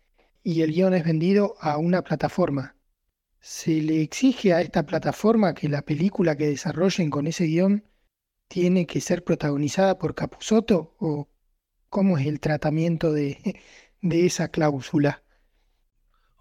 y 0.44 0.62
el 0.62 0.73
guion 0.73 0.94
es 0.94 1.05
vendido 1.05 1.57
a 1.61 1.77
una 1.77 2.03
plataforma. 2.03 2.77
¿Se 3.40 3.83
le 3.83 4.01
exige 4.01 4.53
a 4.53 4.61
esta 4.61 4.87
plataforma 4.87 5.55
que 5.55 5.68
la 5.68 5.83
película 5.83 6.37
que 6.37 6.47
desarrollen 6.47 7.11
con 7.11 7.27
ese 7.27 7.47
guion 7.47 7.85
tiene 8.47 8.87
que 8.87 9.01
ser 9.01 9.25
protagonizada 9.25 9.99
por 9.99 10.14
Capusotto 10.14 10.94
o 11.01 11.29
cómo 11.88 12.16
es 12.16 12.29
el 12.29 12.38
tratamiento 12.38 13.12
de 13.12 13.61
esa 14.03 14.49
cláusula? 14.49 15.23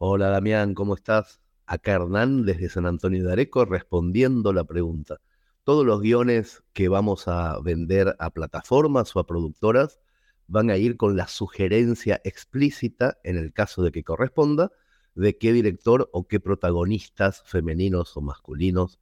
Hola 0.06 0.28
Damián, 0.28 0.74
¿cómo 0.74 0.96
estás? 0.96 1.40
Acá 1.66 1.94
Hernán 1.94 2.44
desde 2.44 2.68
San 2.68 2.86
Antonio 2.86 3.24
de 3.24 3.32
Areco 3.32 3.64
respondiendo 3.64 4.52
la 4.52 4.66
pregunta 4.66 5.22
todos 5.64 5.86
los 5.86 6.02
guiones 6.02 6.62
que 6.74 6.90
vamos 6.90 7.30
a 7.30 7.58
vender 7.62 8.14
a 8.20 8.30
plataformas 8.32 9.16
o 9.16 9.20
a 9.22 9.26
productoras 9.26 10.02
van 10.48 10.70
a 10.72 10.76
ir 10.76 10.98
con 10.98 11.16
la 11.16 11.30
sugerencia 11.30 12.20
explícita, 12.26 13.18
en 13.24 13.38
el 13.38 13.54
caso 13.54 13.82
de 13.82 13.94
que 13.94 14.04
corresponda, 14.04 14.74
de 15.16 15.38
qué 15.38 15.54
director 15.54 16.10
o 16.12 16.28
qué 16.28 16.42
protagonistas 16.42 17.42
femeninos 17.46 18.18
o 18.18 18.22
masculinos 18.22 19.00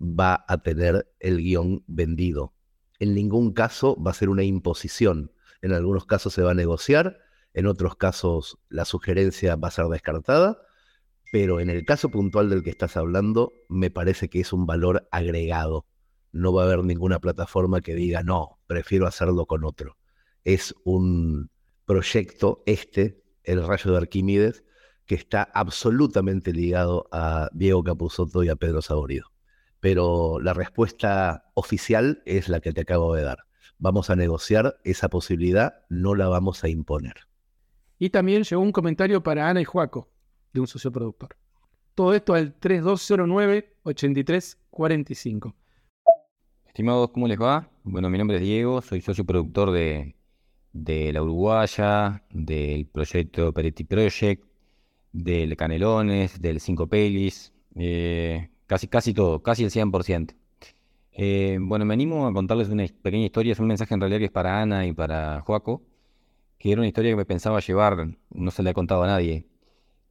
va 0.00 0.44
a 0.46 0.62
tener 0.62 1.12
el 1.18 1.38
guion 1.38 1.82
vendido. 1.88 2.54
En 3.00 3.12
ningún 3.12 3.54
caso 3.54 4.00
va 4.00 4.12
a 4.12 4.14
ser 4.14 4.28
una 4.28 4.44
imposición. 4.44 5.32
En 5.62 5.72
algunos 5.72 6.06
casos 6.06 6.32
se 6.32 6.42
va 6.42 6.52
a 6.52 6.54
negociar, 6.54 7.18
en 7.54 7.66
otros 7.66 7.96
casos 7.96 8.58
la 8.68 8.84
sugerencia 8.84 9.56
va 9.56 9.68
a 9.68 9.72
ser 9.72 9.86
descartada, 9.86 10.58
pero 11.32 11.60
en 11.60 11.70
el 11.70 11.84
caso 11.84 12.10
puntual 12.10 12.50
del 12.50 12.62
que 12.62 12.70
estás 12.70 12.96
hablando, 12.96 13.52
me 13.68 13.90
parece 13.90 14.28
que 14.28 14.40
es 14.40 14.52
un 14.52 14.66
valor 14.66 15.08
agregado. 15.10 15.86
No 16.30 16.52
va 16.52 16.62
a 16.62 16.66
haber 16.66 16.84
ninguna 16.84 17.20
plataforma 17.20 17.80
que 17.80 17.94
diga, 17.94 18.22
no, 18.22 18.58
prefiero 18.66 19.06
hacerlo 19.06 19.46
con 19.46 19.64
otro. 19.64 19.96
Es 20.44 20.74
un 20.84 21.50
proyecto, 21.86 22.62
este, 22.66 23.22
el 23.44 23.66
rayo 23.66 23.92
de 23.92 23.98
Arquímedes, 23.98 24.64
que 25.06 25.14
está 25.14 25.42
absolutamente 25.42 26.52
ligado 26.52 27.08
a 27.12 27.48
Diego 27.52 27.82
Capuzotto 27.82 28.42
y 28.42 28.48
a 28.48 28.56
Pedro 28.56 28.82
Saborido. 28.82 29.32
Pero 29.80 30.38
la 30.40 30.54
respuesta 30.54 31.50
oficial 31.54 32.22
es 32.24 32.48
la 32.48 32.60
que 32.60 32.72
te 32.72 32.82
acabo 32.82 33.14
de 33.14 33.22
dar. 33.22 33.38
Vamos 33.78 34.10
a 34.10 34.16
negociar 34.16 34.76
esa 34.84 35.08
posibilidad, 35.08 35.84
no 35.88 36.14
la 36.14 36.28
vamos 36.28 36.62
a 36.62 36.68
imponer. 36.68 37.31
Y 37.98 38.10
también 38.10 38.42
llegó 38.42 38.60
un 38.62 38.72
comentario 38.72 39.22
para 39.22 39.48
Ana 39.48 39.60
y 39.60 39.64
Juaco 39.64 40.08
de 40.52 40.60
un 40.60 40.66
socio 40.66 40.92
productor. 40.92 41.36
Todo 41.94 42.14
esto 42.14 42.34
al 42.34 42.58
3209-8345. 42.58 45.54
Estimados, 46.66 47.10
¿cómo 47.10 47.28
les 47.28 47.38
va? 47.38 47.68
Bueno, 47.84 48.08
mi 48.08 48.16
nombre 48.16 48.38
es 48.38 48.42
Diego, 48.42 48.80
soy 48.80 49.02
socio 49.02 49.24
productor 49.24 49.72
de, 49.72 50.14
La 51.12 51.22
Uruguaya, 51.22 52.22
del 52.30 52.86
proyecto 52.86 53.52
Peretti 53.52 53.84
Project, 53.84 54.42
del 55.12 55.54
Canelones, 55.56 56.40
del 56.40 56.60
Cinco 56.60 56.86
Pelis, 56.86 57.52
eh, 57.74 58.48
casi, 58.66 58.88
casi 58.88 59.12
todo, 59.12 59.42
casi 59.42 59.64
el 59.64 59.70
100%. 59.70 60.34
Eh, 61.12 61.58
bueno, 61.60 61.84
me 61.84 61.92
animo 61.92 62.26
a 62.26 62.32
contarles 62.32 62.70
una 62.70 62.86
pequeña 63.02 63.26
historia, 63.26 63.52
es 63.52 63.60
un 63.60 63.66
mensaje 63.66 63.92
en 63.92 64.00
realidad 64.00 64.20
que 64.20 64.24
es 64.26 64.30
para 64.30 64.62
Ana 64.62 64.86
y 64.86 64.94
para 64.94 65.42
Joaco, 65.42 65.82
que 66.62 66.70
era 66.70 66.80
una 66.80 66.86
historia 66.86 67.10
que 67.10 67.16
me 67.16 67.24
pensaba 67.24 67.58
llevar, 67.58 68.06
no 68.30 68.50
se 68.52 68.62
la 68.62 68.70
he 68.70 68.74
contado 68.74 69.02
a 69.02 69.08
nadie, 69.08 69.46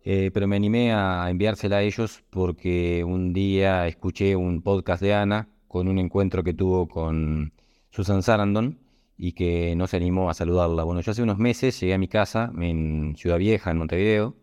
eh, 0.04 0.32
pero 0.34 0.50
me 0.50 0.58
animé 0.58 0.92
a 0.92 1.30
enviársela 1.30 1.78
a 1.78 1.82
ellos 1.82 2.26
porque 2.30 3.06
un 3.06 3.32
día 3.32 3.88
escuché 3.88 4.36
un 4.36 4.62
podcast 4.62 5.02
de 5.02 5.14
Ana 5.14 5.48
con 5.70 5.88
un 5.88 5.98
encuentro 5.98 6.44
que 6.44 6.54
tuvo 6.54 6.90
con 6.90 7.54
Susan 7.90 8.22
Sarandon 8.22 8.80
y 9.18 9.32
que 9.32 9.78
no 9.78 9.88
se 9.88 9.96
animó 9.96 10.30
a 10.30 10.34
saludarla. 10.34 10.84
Bueno, 10.84 11.00
yo 11.00 11.12
hace 11.12 11.24
unos 11.24 11.38
meses 11.38 11.80
llegué 11.80 11.94
a 11.94 11.98
mi 11.98 12.10
casa 12.10 12.52
en 12.60 13.16
Ciudad 13.18 13.38
Vieja, 13.38 13.72
en 13.72 13.78
Montevideo, 13.78 14.36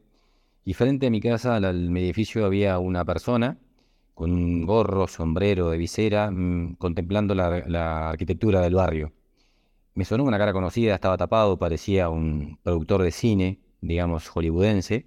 y 0.64 0.72
frente 0.72 1.08
a 1.08 1.10
mi 1.10 1.20
casa, 1.20 1.56
al, 1.56 1.64
edificio, 1.98 2.46
había 2.46 2.78
una 2.78 3.04
persona 3.04 3.58
con 4.14 4.32
un 4.32 4.64
gorro, 4.64 5.08
sombrero 5.08 5.68
de 5.68 5.76
visera, 5.76 6.30
mm, 6.30 6.76
contemplando 6.76 7.34
la, 7.34 7.64
la 7.66 8.08
arquitectura 8.08 8.62
del 8.62 8.76
barrio. 8.76 9.12
Me 9.98 10.04
sonó 10.04 10.22
una 10.22 10.38
cara 10.38 10.52
conocida, 10.52 10.94
estaba 10.94 11.16
tapado, 11.16 11.58
parecía 11.58 12.08
un 12.08 12.60
productor 12.62 13.02
de 13.02 13.10
cine, 13.10 13.58
digamos, 13.80 14.28
hollywoodense 14.28 15.06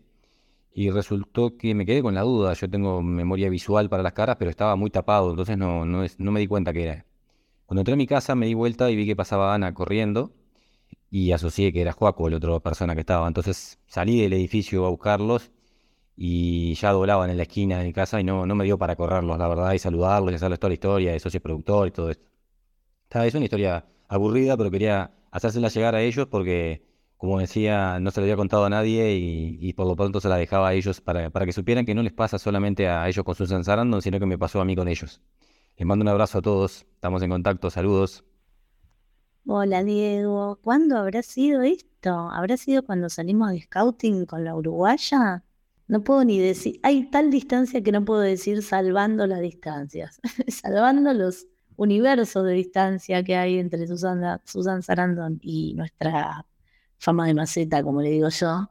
y 0.74 0.90
resultó 0.90 1.56
que 1.56 1.74
me 1.74 1.86
quedé 1.86 2.02
con 2.02 2.14
la 2.14 2.24
duda. 2.24 2.52
Yo 2.56 2.70
tengo 2.70 3.02
memoria 3.02 3.50
visual 3.50 3.88
para 3.88 4.04
las 4.04 4.12
caras, 4.12 4.36
pero 4.38 4.52
estaba 4.52 4.76
muy 4.76 4.90
tapado, 4.90 5.30
entonces 5.30 5.58
no, 5.58 5.86
no, 5.86 6.04
no 6.18 6.32
me 6.34 6.42
di 6.42 6.48
cuenta 6.48 6.74
que 6.74 6.84
era. 6.84 7.06
Cuando 7.66 7.80
entré 7.80 7.94
a 7.94 7.96
mi 7.96 8.06
casa 8.06 8.36
me 8.36 8.48
di 8.48 8.54
vuelta 8.54 8.92
y 8.92 8.98
vi 8.98 9.06
que 9.06 9.16
pasaba 9.16 9.56
Ana 9.56 9.74
corriendo 9.74 10.34
y 11.10 11.32
asocié 11.32 11.72
que 11.72 11.80
era 11.80 11.94
Joaco, 11.94 12.30
la 12.30 12.36
otra 12.36 12.60
persona 12.60 12.94
que 12.94 13.00
estaba. 13.00 13.26
Entonces 13.30 13.80
salí 13.88 14.20
del 14.22 14.34
edificio 14.34 14.86
a 14.86 14.90
buscarlos 14.90 15.54
y 16.18 16.74
ya 16.74 16.92
doblaban 16.92 17.30
en 17.30 17.38
la 17.38 17.44
esquina 17.44 17.78
de 17.78 17.86
mi 17.86 17.94
casa 17.94 18.20
y 18.20 18.26
no, 18.26 18.46
no 18.46 18.56
me 18.56 18.66
dio 18.66 18.78
para 18.78 18.98
correrlos, 18.98 19.40
la 19.40 19.48
verdad, 19.48 19.72
y 19.72 19.80
saludarlos 19.80 20.34
y 20.34 20.36
hacerles 20.36 20.60
toda 20.60 20.70
la 20.72 20.74
historia 20.74 21.12
de 21.14 21.20
socio 21.22 21.40
productor 21.40 21.88
y 21.88 21.92
todo 21.92 22.10
esto. 22.12 22.26
Es 23.14 23.36
una 23.36 23.46
historia 23.46 23.86
aburrida, 24.12 24.58
pero 24.58 24.70
quería 24.70 25.12
hacérsela 25.32 25.70
llegar 25.70 25.96
a 25.96 26.02
ellos 26.02 26.28
porque 26.28 26.84
como 27.18 27.40
decía, 27.40 28.00
no 28.00 28.10
se 28.10 28.20
lo 28.20 28.24
había 28.26 28.36
contado 28.36 28.66
a 28.66 28.70
nadie 28.72 29.14
y, 29.14 29.74
por 29.74 29.86
lo 29.86 29.96
pronto 29.96 30.20
se 30.20 30.28
la 30.28 30.38
dejaba 30.38 30.70
a 30.70 30.74
ellos 30.74 31.02
para, 31.02 31.30
que 31.30 31.54
supieran 31.54 31.86
que 31.86 31.94
no 31.94 32.02
les 32.02 32.14
pasa 32.14 32.40
solamente 32.40 32.88
a 32.90 33.08
ellos 33.08 33.24
con 33.24 33.36
Susan 33.36 33.64
Sarandon, 33.64 34.02
sino 34.02 34.20
que 34.20 34.26
me 34.26 34.40
pasó 34.40 34.60
a 34.60 34.66
mí 34.66 34.76
con 34.76 34.88
ellos. 34.88 35.22
Les 35.78 35.86
mando 35.86 36.02
un 36.02 36.10
abrazo 36.10 36.40
a 36.40 36.42
todos, 36.42 36.88
estamos 36.96 37.22
en 37.22 37.30
contacto, 37.30 37.70
saludos. 37.70 38.26
Hola 39.46 39.84
Diego, 39.84 40.60
¿cuándo 40.64 40.98
habrá 40.98 41.22
sido 41.22 41.62
esto? 41.62 42.10
¿Habrá 42.10 42.58
sido 42.58 42.84
cuando 42.84 43.08
salimos 43.08 43.52
de 43.52 43.62
scouting 43.62 44.26
con 44.26 44.44
la 44.44 44.56
uruguaya? 44.56 45.44
No 45.88 46.04
puedo 46.04 46.24
ni 46.26 46.40
decir, 46.40 46.80
hay 46.82 47.04
tal 47.12 47.30
distancia 47.30 47.84
que 47.84 47.92
no 47.92 48.04
puedo 48.04 48.22
decir 48.22 48.64
salvando 48.64 49.28
las 49.28 49.42
distancias, 49.42 50.20
salvando 50.48 51.14
los 51.14 51.46
universos 51.82 52.46
de 52.46 52.54
distancia 52.54 53.24
que 53.24 53.36
hay 53.36 53.60
entre 53.60 53.88
Susan, 53.88 54.42
Susan 54.46 54.82
Sarandon 54.84 55.40
y 55.42 55.74
nuestra 55.76 56.46
fama 57.00 57.28
de 57.28 57.34
maceta, 57.34 57.84
como 57.84 58.02
le 58.02 58.10
digo 58.12 58.30
yo, 58.30 58.70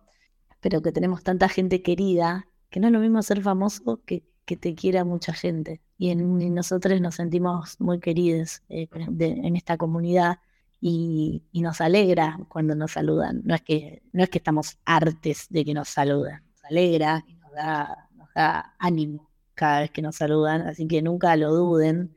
pero 0.61 0.83
que 0.83 0.93
tenemos 0.93 1.23
tanta 1.23 1.49
gente 1.49 1.83
querida, 1.83 2.47
que 2.71 2.81
no 2.81 2.87
es 2.89 2.93
lo 2.93 3.01
mismo 3.01 3.23
ser 3.23 3.43
famoso 3.43 4.01
que 4.07 4.25
que 4.51 4.57
te 4.57 4.75
quiera 4.75 5.05
mucha 5.05 5.33
gente. 5.33 5.81
y, 5.97 6.13
nosotros 6.17 7.01
nos 7.01 7.15
sentimos 7.17 7.77
muy 7.81 8.01
queridos 8.01 8.63
eh, 8.69 8.89
de- 9.09 9.29
en 9.47 9.55
esta 9.57 9.77
comunidad. 9.77 10.39
Y, 10.81 11.45
nos 11.53 11.81
alegra 11.81 12.37
cuando 12.49 12.75
nos 12.75 12.93
saludan. 12.93 13.43
No 13.45 13.55
es 13.55 13.63
que, 13.63 14.03
no 14.13 14.25
es 14.25 14.29
que 14.31 14.39
estamos 14.39 14.79
hartes 14.85 15.47
de 15.51 15.65
que 15.65 15.73
nos 15.75 15.89
saluden, 15.91 16.41
nos 16.51 16.65
alegra 16.65 17.25
y 17.29 17.35
nos 17.35 17.53
da 17.53 18.75
ánimo 18.79 19.31
cada 19.55 19.81
vez 19.83 19.91
que 19.93 20.03
nos 20.03 20.17
saludan, 20.17 20.63
así 20.63 20.89
que 20.89 21.01
nunca 21.03 21.37
lo 21.37 21.55
duden, 21.55 22.17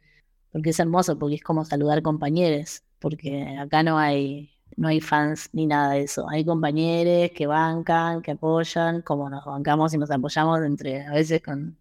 porque 0.53 0.69
es 0.69 0.79
hermoso, 0.79 1.17
porque 1.19 1.35
es 1.35 1.43
como 1.43 1.65
saludar 1.65 2.01
compañeros, 2.03 2.83
porque 2.99 3.57
acá 3.59 3.83
no 3.83 3.97
hay, 3.97 4.51
no 4.77 4.87
hay 4.87 5.01
fans 5.01 5.49
ni 5.51 5.65
nada 5.65 5.93
de 5.93 6.03
eso, 6.03 6.29
hay 6.29 6.45
compañeros 6.45 7.31
que 7.35 7.47
bancan, 7.47 8.21
que 8.21 8.31
apoyan, 8.31 9.01
como 9.01 9.29
nos 9.29 9.43
bancamos 9.45 9.93
y 9.93 9.97
nos 9.97 10.11
apoyamos 10.11 10.61
entre, 10.61 11.05
a 11.05 11.11
veces 11.11 11.41
con, 11.41 11.75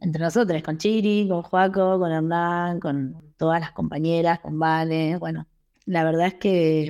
entre 0.00 0.22
nosotros, 0.22 0.62
con 0.62 0.78
Chiri, 0.78 1.28
con 1.28 1.42
Joaco, 1.42 1.98
con 1.98 2.12
Hernán, 2.12 2.78
con 2.78 3.34
todas 3.38 3.60
las 3.60 3.72
compañeras, 3.72 4.40
con 4.40 4.58
Vale, 4.58 5.16
bueno, 5.18 5.46
la 5.86 6.04
verdad 6.04 6.26
es 6.28 6.34
que 6.34 6.84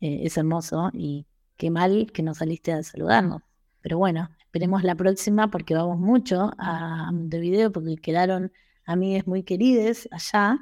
eh, 0.00 0.20
es 0.24 0.36
hermoso 0.36 0.90
y 0.92 1.26
qué 1.56 1.70
mal 1.70 2.10
que 2.12 2.22
no 2.22 2.34
saliste 2.34 2.72
a 2.72 2.82
saludarnos. 2.84 3.42
Pero 3.82 3.98
bueno, 3.98 4.30
esperemos 4.38 4.84
la 4.84 4.94
próxima 4.94 5.50
porque 5.50 5.74
vamos 5.74 5.98
mucho 5.98 6.52
a 6.58 7.10
Montevideo 7.12 7.72
porque 7.72 7.96
quedaron 7.96 8.52
amigas 8.86 9.26
muy 9.26 9.42
queridas 9.42 10.08
allá, 10.12 10.58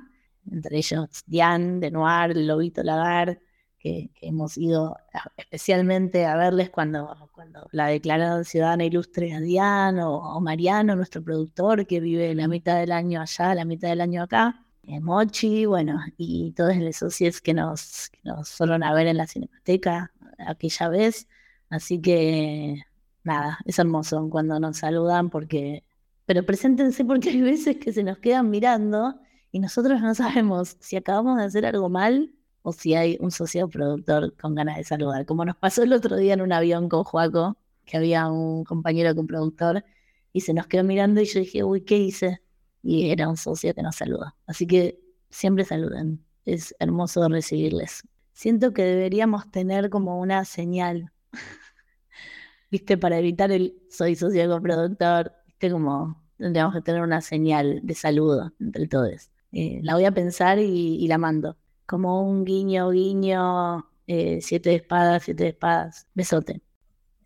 entre 0.51 0.79
ellos 0.79 1.09
Diane 1.27 1.81
de 1.81 1.91
Noir, 1.91 2.37
Lobito 2.37 2.83
Lagar, 2.83 3.41
que, 3.79 4.11
que 4.15 4.27
hemos 4.29 4.57
ido 4.59 4.97
a- 5.13 5.33
especialmente 5.37 6.27
a 6.27 6.37
verles 6.37 6.71
cuando, 6.71 7.31
cuando 7.33 7.69
la 7.73 7.87
declararon 7.89 8.45
ciudadana 8.45 8.85
ilustre 8.85 9.33
a 9.35 9.41
Diane 9.41 10.03
o, 10.03 10.11
o 10.17 10.41
Mariano, 10.41 10.97
nuestro 10.97 11.23
productor, 11.23 11.87
que 11.87 12.01
vive 12.01 12.35
la 12.35 12.49
mitad 12.49 12.79
del 12.81 12.93
año 12.93 13.21
allá, 13.21 13.55
la 13.55 13.65
mitad 13.65 13.89
del 13.89 14.01
año 14.01 14.23
acá. 14.23 14.65
eh, 14.85 15.01
Mochi, 15.01 15.67
bueno, 15.67 16.01
y 16.17 16.53
todos 16.53 16.77
los 16.77 16.97
socios 16.97 17.41
que 17.41 17.55
nos, 17.55 18.09
que 18.11 18.21
nos 18.25 18.51
fueron 18.51 18.83
a 18.83 18.93
ver 18.95 19.07
en 19.07 19.17
la 19.19 19.27
Cinemateca 19.27 20.13
aquella 20.39 20.89
vez. 20.89 21.29
Así 21.71 22.01
que 22.01 22.83
nada, 23.25 23.59
es 23.65 23.79
hermoso 23.79 24.29
cuando 24.31 24.59
nos 24.61 24.79
saludan 24.79 25.31
porque, 25.31 25.85
pero 26.29 26.45
preséntense 26.45 27.07
porque 27.07 27.31
hay 27.31 27.41
veces 27.41 27.79
que 27.79 27.91
se 27.91 28.05
nos 28.05 28.19
quedan 28.19 28.51
mirando 28.51 29.19
y 29.51 29.61
nosotros 29.61 30.03
no 30.03 30.15
sabemos 30.15 30.77
si 30.79 30.95
acabamos 30.95 31.39
de 31.39 31.45
hacer 31.45 31.65
algo 31.65 31.89
mal 31.89 32.35
o 32.61 32.75
si 32.75 32.95
hay 32.95 33.17
un 33.19 33.31
socio 33.31 33.67
productor 33.71 34.37
con 34.37 34.55
ganas 34.55 34.77
de 34.77 34.85
saludar. 34.85 35.25
Como 35.25 35.47
nos 35.47 35.57
pasó 35.57 35.85
el 35.85 35.95
otro 35.95 36.17
día 36.17 36.35
en 36.35 36.43
un 36.43 36.53
avión 36.53 36.91
con 36.91 37.03
Joaco, 37.03 37.57
que 37.87 37.97
había 37.97 38.29
un 38.29 38.65
compañero 38.65 39.15
con 39.15 39.27
productor 39.27 39.87
y 40.35 40.43
se 40.43 40.53
nos 40.53 40.67
quedó 40.67 40.85
mirando 40.85 41.23
y 41.23 41.25
yo 41.25 41.41
dije, 41.41 41.65
uy, 41.65 41.81
¿qué 41.81 41.97
hice? 41.97 42.43
Y 42.83 43.09
era 43.09 43.27
un 43.27 43.39
socio 43.39 43.75
que 43.75 43.83
nos 43.83 43.97
saludó. 43.97 44.35
Así 44.47 44.67
que 44.67 45.01
siempre 45.31 45.65
saluden. 45.65 46.23
Es 46.45 46.75
hermoso 46.79 47.27
recibirles. 47.31 48.03
Siento 48.35 48.75
que 48.75 48.83
deberíamos 48.83 49.51
tener 49.51 49.89
como 49.89 50.21
una 50.21 50.45
señal 50.45 51.11
¿viste? 52.71 52.99
Para 52.99 53.19
evitar 53.19 53.51
el 53.51 53.81
soy 53.89 54.15
socio 54.15 54.47
coproductor, 54.51 55.33
¿viste? 55.59 55.71
Como 55.73 56.23
tendríamos 56.37 56.75
que 56.75 56.81
tener 56.83 57.03
una 57.03 57.21
señal 57.21 57.81
de 57.83 57.95
saludo 57.95 58.53
entre 58.61 58.87
todos. 58.87 59.31
Eh, 59.53 59.81
la 59.83 59.95
voy 59.95 60.05
a 60.05 60.13
pensar 60.13 60.59
y, 60.59 60.97
y 60.97 61.09
la 61.09 61.19
mando. 61.19 61.57
Como 61.87 62.23
un 62.29 62.45
guiño, 62.45 62.91
guiño, 62.91 63.89
eh, 64.07 64.39
siete 64.41 64.71
de 64.71 64.77
espadas, 64.77 65.25
siete 65.25 65.45
de 65.45 65.51
espadas, 65.51 66.07
besote. 66.15 66.61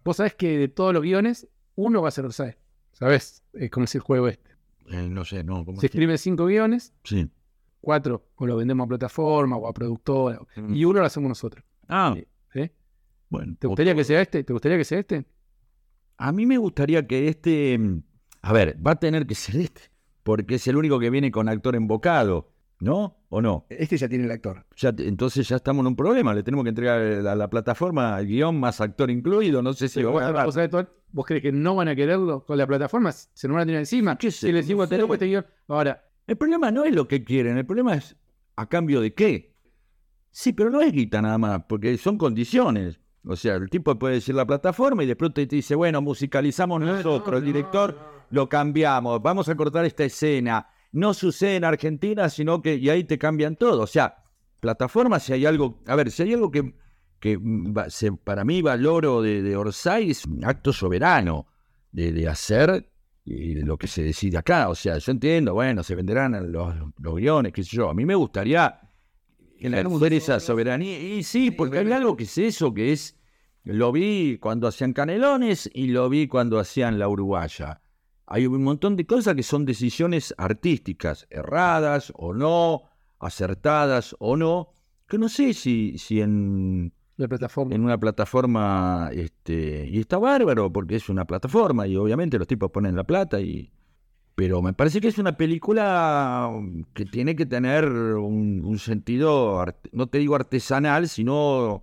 Vos 0.04 0.16
sabés 0.16 0.34
que 0.34 0.56
de 0.56 0.68
todos 0.68 0.94
los 0.94 1.02
guiones, 1.02 1.46
uno 1.74 2.00
va 2.00 2.08
a 2.08 2.12
ser 2.12 2.24
Orsay. 2.24 2.54
¿Sabés? 2.92 3.42
Es 3.54 3.70
como 3.70 3.84
es 3.84 3.94
el 3.94 4.00
juego 4.00 4.28
este. 4.28 4.50
Eh, 4.90 5.08
no 5.08 5.24
sé, 5.24 5.44
no. 5.44 5.64
¿cómo 5.64 5.80
Se 5.80 5.86
es 5.86 5.90
escriben 5.92 6.16
cinco 6.18 6.46
guiones, 6.46 6.92
Sí. 7.04 7.28
cuatro 7.80 8.24
o 8.36 8.46
lo 8.46 8.56
vendemos 8.56 8.84
a 8.84 8.88
plataforma 8.88 9.56
o 9.56 9.66
a 9.68 9.72
productora, 9.74 10.40
Mm. 10.56 10.74
y 10.74 10.84
uno 10.84 11.00
lo 11.00 11.06
hacemos 11.06 11.28
nosotros. 11.28 11.64
Ah, 11.88 12.14
¿sí? 12.52 12.70
bueno. 13.28 13.56
¿Te 13.58 13.66
gustaría 13.66 13.92
otro- 13.92 14.00
que 14.00 14.04
sea 14.04 14.20
este? 14.22 14.44
¿Te 14.44 14.52
gustaría 14.52 14.78
que 14.78 14.84
sea 14.84 14.98
este? 15.00 15.24
A 16.18 16.30
mí 16.32 16.46
me 16.46 16.56
gustaría 16.58 17.06
que 17.06 17.28
este. 17.28 17.78
A 18.42 18.52
ver, 18.52 18.76
va 18.84 18.92
a 18.92 18.96
tener 18.96 19.26
que 19.26 19.34
ser 19.34 19.56
este. 19.56 19.82
Porque 20.22 20.56
es 20.56 20.66
el 20.68 20.76
único 20.76 20.98
que 21.00 21.10
viene 21.10 21.30
con 21.30 21.48
actor 21.48 21.74
invocado. 21.74 22.50
¿No? 22.80 23.16
¿O 23.28 23.40
no? 23.40 23.64
Este 23.70 23.96
ya 23.96 24.08
tiene 24.08 24.24
el 24.24 24.30
actor. 24.32 24.66
Ya, 24.76 24.92
entonces 24.98 25.48
ya 25.48 25.54
estamos 25.56 25.82
en 25.82 25.86
un 25.88 25.96
problema. 25.96 26.34
Le 26.34 26.42
tenemos 26.42 26.64
que 26.64 26.70
entregar 26.70 27.00
a 27.00 27.36
la 27.36 27.48
plataforma 27.48 28.18
el 28.18 28.26
guion 28.26 28.58
más 28.58 28.80
actor 28.80 29.08
incluido. 29.08 29.62
No 29.62 29.72
sé 29.72 29.88
si 29.88 30.02
¿Vos, 30.02 30.16
va 30.16 30.26
a 30.26 30.28
agarrar. 30.28 30.46
vos 30.70 30.86
vos 31.12 31.24
crees 31.26 31.42
que 31.42 31.52
no 31.52 31.76
van 31.76 31.86
a 31.86 31.94
quererlo 31.94 32.44
con 32.44 32.58
la 32.58 32.66
plataforma? 32.66 33.12
Se 33.12 33.46
nos 33.46 33.54
van 33.54 33.62
a 33.62 33.66
tener 33.66 33.78
encima. 33.78 34.18
¿Qué 34.18 34.32
sé? 34.32 34.48
Si 34.48 34.52
les 34.52 34.66
digo, 34.66 34.82
No 34.82 34.88
tenemos 34.88 35.14
este 35.14 35.26
guion. 35.26 35.46
Ahora, 35.68 36.04
El 36.26 36.36
problema 36.36 36.72
no 36.72 36.84
es 36.84 36.92
lo 36.92 37.06
que 37.06 37.22
quieren, 37.22 37.56
el 37.56 37.66
problema 37.66 37.94
es 37.94 38.16
a 38.56 38.68
cambio 38.68 39.00
de 39.00 39.14
qué. 39.14 39.54
Sí, 40.32 40.52
pero 40.52 40.70
no 40.70 40.80
es 40.80 40.92
guita 40.92 41.22
nada 41.22 41.38
más, 41.38 41.62
porque 41.68 41.96
son 41.98 42.18
condiciones. 42.18 42.98
O 43.24 43.36
sea, 43.36 43.54
el 43.56 43.70
tipo 43.70 43.96
puede 43.98 44.14
decir 44.14 44.34
la 44.34 44.44
plataforma 44.46 45.04
y 45.04 45.06
de 45.06 45.14
pronto 45.16 45.34
te 45.34 45.46
dice, 45.46 45.74
bueno, 45.74 46.00
musicalizamos 46.02 46.80
nosotros, 46.80 47.38
el 47.38 47.44
director 47.44 47.96
lo 48.30 48.48
cambiamos, 48.48 49.22
vamos 49.22 49.48
a 49.48 49.54
cortar 49.54 49.84
esta 49.84 50.04
escena. 50.04 50.68
No 50.92 51.14
sucede 51.14 51.56
en 51.56 51.64
Argentina, 51.64 52.28
sino 52.28 52.60
que, 52.60 52.74
y 52.76 52.88
ahí 52.90 53.04
te 53.04 53.18
cambian 53.18 53.56
todo. 53.56 53.82
O 53.82 53.86
sea, 53.86 54.24
plataforma, 54.60 55.20
si 55.20 55.32
hay 55.32 55.46
algo, 55.46 55.80
a 55.86 55.94
ver, 55.96 56.10
si 56.10 56.22
hay 56.24 56.34
algo 56.34 56.50
que, 56.50 56.74
que 57.20 57.38
se- 57.88 58.12
para 58.12 58.44
mí 58.44 58.60
valoro 58.60 59.22
de, 59.22 59.40
de 59.42 59.56
Orsay 59.56 60.10
es 60.10 60.24
un 60.26 60.44
acto 60.44 60.72
soberano 60.72 61.46
de, 61.92 62.10
de 62.12 62.28
hacer 62.28 62.88
y 63.24 63.54
lo 63.54 63.76
que 63.76 63.86
se 63.86 64.02
decide 64.02 64.36
acá. 64.38 64.68
O 64.68 64.74
sea, 64.74 64.98
yo 64.98 65.12
entiendo, 65.12 65.54
bueno, 65.54 65.82
se 65.84 65.94
venderán 65.94 66.50
los, 66.50 66.74
los 66.98 67.14
guiones, 67.14 67.52
qué 67.52 67.62
sé 67.62 67.76
yo. 67.76 67.88
A 67.88 67.94
mí 67.94 68.04
me 68.04 68.16
gustaría 68.16 68.80
ejercer 69.66 70.12
esa 70.12 70.40
soberanía. 70.40 70.98
Y 70.98 71.22
sí, 71.22 71.50
porque 71.50 71.78
hay 71.78 71.92
algo 71.92 72.16
que 72.16 72.24
es 72.24 72.38
eso, 72.38 72.72
que 72.74 72.92
es, 72.92 73.18
lo 73.64 73.92
vi 73.92 74.38
cuando 74.38 74.66
hacían 74.66 74.92
Canelones 74.92 75.70
y 75.72 75.88
lo 75.88 76.08
vi 76.08 76.28
cuando 76.28 76.58
hacían 76.58 76.98
La 76.98 77.08
Uruguaya. 77.08 77.80
Hay 78.26 78.46
un 78.46 78.62
montón 78.62 78.96
de 78.96 79.06
cosas 79.06 79.34
que 79.34 79.42
son 79.42 79.64
decisiones 79.64 80.34
artísticas, 80.38 81.26
erradas 81.30 82.12
o 82.16 82.32
no, 82.32 82.82
acertadas 83.18 84.16
o 84.18 84.36
no, 84.36 84.74
que 85.06 85.18
no 85.18 85.28
sé 85.28 85.54
si, 85.54 85.98
si 85.98 86.20
en, 86.20 86.92
la 87.16 87.28
plataforma. 87.28 87.74
en 87.74 87.84
una 87.84 87.98
plataforma, 87.98 89.10
este, 89.12 89.86
y 89.88 90.00
está 90.00 90.18
bárbaro 90.18 90.72
porque 90.72 90.96
es 90.96 91.08
una 91.08 91.26
plataforma 91.26 91.86
y 91.86 91.96
obviamente 91.96 92.38
los 92.38 92.48
tipos 92.48 92.70
ponen 92.70 92.96
la 92.96 93.04
plata 93.04 93.40
y... 93.40 93.70
Pero 94.34 94.62
me 94.62 94.72
parece 94.72 95.00
que 95.00 95.08
es 95.08 95.18
una 95.18 95.36
película 95.36 96.50
que 96.94 97.04
tiene 97.04 97.36
que 97.36 97.44
tener 97.46 97.84
un, 97.86 98.62
un 98.64 98.78
sentido, 98.78 99.64
no 99.92 100.06
te 100.06 100.18
digo 100.18 100.34
artesanal, 100.34 101.08
sino 101.08 101.82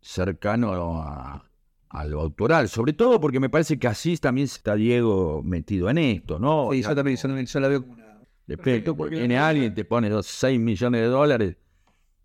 cercano 0.00 1.02
a, 1.02 1.44
a 1.90 2.04
lo 2.06 2.20
autoral. 2.22 2.68
Sobre 2.68 2.94
todo 2.94 3.20
porque 3.20 3.40
me 3.40 3.50
parece 3.50 3.78
que 3.78 3.88
así 3.88 4.16
también 4.16 4.46
está 4.46 4.74
Diego 4.74 5.42
metido 5.44 5.90
en 5.90 5.98
esto, 5.98 6.38
¿no? 6.38 6.68
Sí, 6.72 6.82
yo 6.82 6.94
también, 6.94 7.16
yo 7.16 7.22
también, 7.28 7.46
yo 7.46 7.60
la 7.60 7.68
veo 7.68 7.82
como 7.82 7.92
una... 7.94 8.20
Perfecto, 8.46 8.96
porque- 8.96 9.16
viene 9.16 9.38
alguien, 9.38 9.74
te 9.74 9.84
pone 9.84 10.08
dos, 10.08 10.26
6 10.26 10.58
millones 10.58 11.02
de 11.02 11.06
dólares 11.06 11.56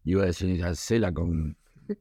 y 0.03 0.13
va 0.13 0.23
a 0.23 0.27
decir, 0.27 0.63
hacela 0.63 1.13
con 1.13 1.55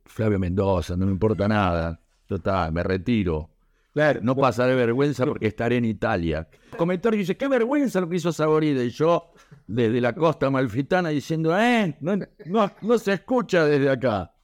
Flavio 0.05 0.38
Mendoza, 0.38 0.96
no 0.96 1.07
me 1.07 1.12
importa 1.12 1.48
nada. 1.48 2.00
Total, 2.26 2.72
me 2.72 2.83
retiro. 2.83 3.50
Claro, 3.97 4.21
No 4.23 4.37
pasaré 4.37 4.75
vergüenza 4.75 5.25
porque 5.25 5.47
estaré 5.47 5.79
en 5.79 5.87
Italia. 5.87 6.47
Comentario 6.77 7.19
dice, 7.19 7.35
qué 7.35 7.49
vergüenza 7.49 7.99
lo 7.99 8.11
que 8.11 8.17
hizo 8.17 8.31
Saborida. 8.31 8.85
Y 8.85 8.91
yo, 8.91 9.33
desde 9.67 10.03
la 10.03 10.15
costa 10.15 10.51
malfitana, 10.51 11.09
diciendo, 11.09 11.59
eh, 11.59 11.97
no, 12.03 12.15
no, 12.15 12.71
no 12.83 12.99
se 12.99 13.15
escucha 13.15 13.65
desde 13.65 13.89
acá. 13.89 14.35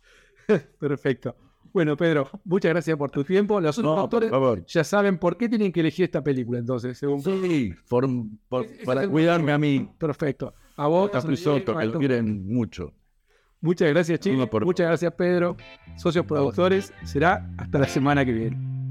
Perfecto. 0.81 1.37
Bueno, 1.71 1.99
Pedro, 1.99 2.31
muchas 2.47 2.71
gracias 2.71 2.97
por 2.97 3.11
tu 3.11 3.25
tiempo. 3.25 3.61
Los 3.61 3.79
otros 3.79 3.95
No, 3.95 4.01
autores 4.01 4.33
ya 4.69 4.85
saben 4.85 5.19
por 5.19 5.37
qué 5.37 5.51
tienen 5.51 5.71
que 5.71 5.81
elegir 5.81 6.07
esta 6.07 6.25
película, 6.25 6.59
entonces, 6.59 6.97
según. 6.97 7.21
Sí, 7.23 7.75
por- 7.91 8.09
por- 8.49 8.65
Ese 8.65 8.75
es 8.81 8.87
para 8.87 9.07
cuidarme 9.07 9.53
a 9.53 9.59
mí. 9.59 9.87
Perfecto. 9.99 10.55
A 10.77 10.87
vos, 10.87 11.15
A 11.15 11.21
Frisoto, 11.21 11.77
que 11.77 11.85
lo 11.85 11.99
quieren 11.99 12.47
mucho. 12.47 12.95
Muchas 13.61 13.91
gracias, 13.91 14.19
chicos. 14.19 14.39
No, 14.39 14.47
por 14.49 14.65
Muchas 14.65 14.87
gracias, 14.87 15.13
Pedro. 15.13 15.59
Socios 15.99 16.25
productores. 16.25 16.91
Será 17.05 17.51
hasta 17.59 17.79
la 17.79 17.87
semana 17.87 18.25
que 18.25 18.33
viene. 18.33 18.82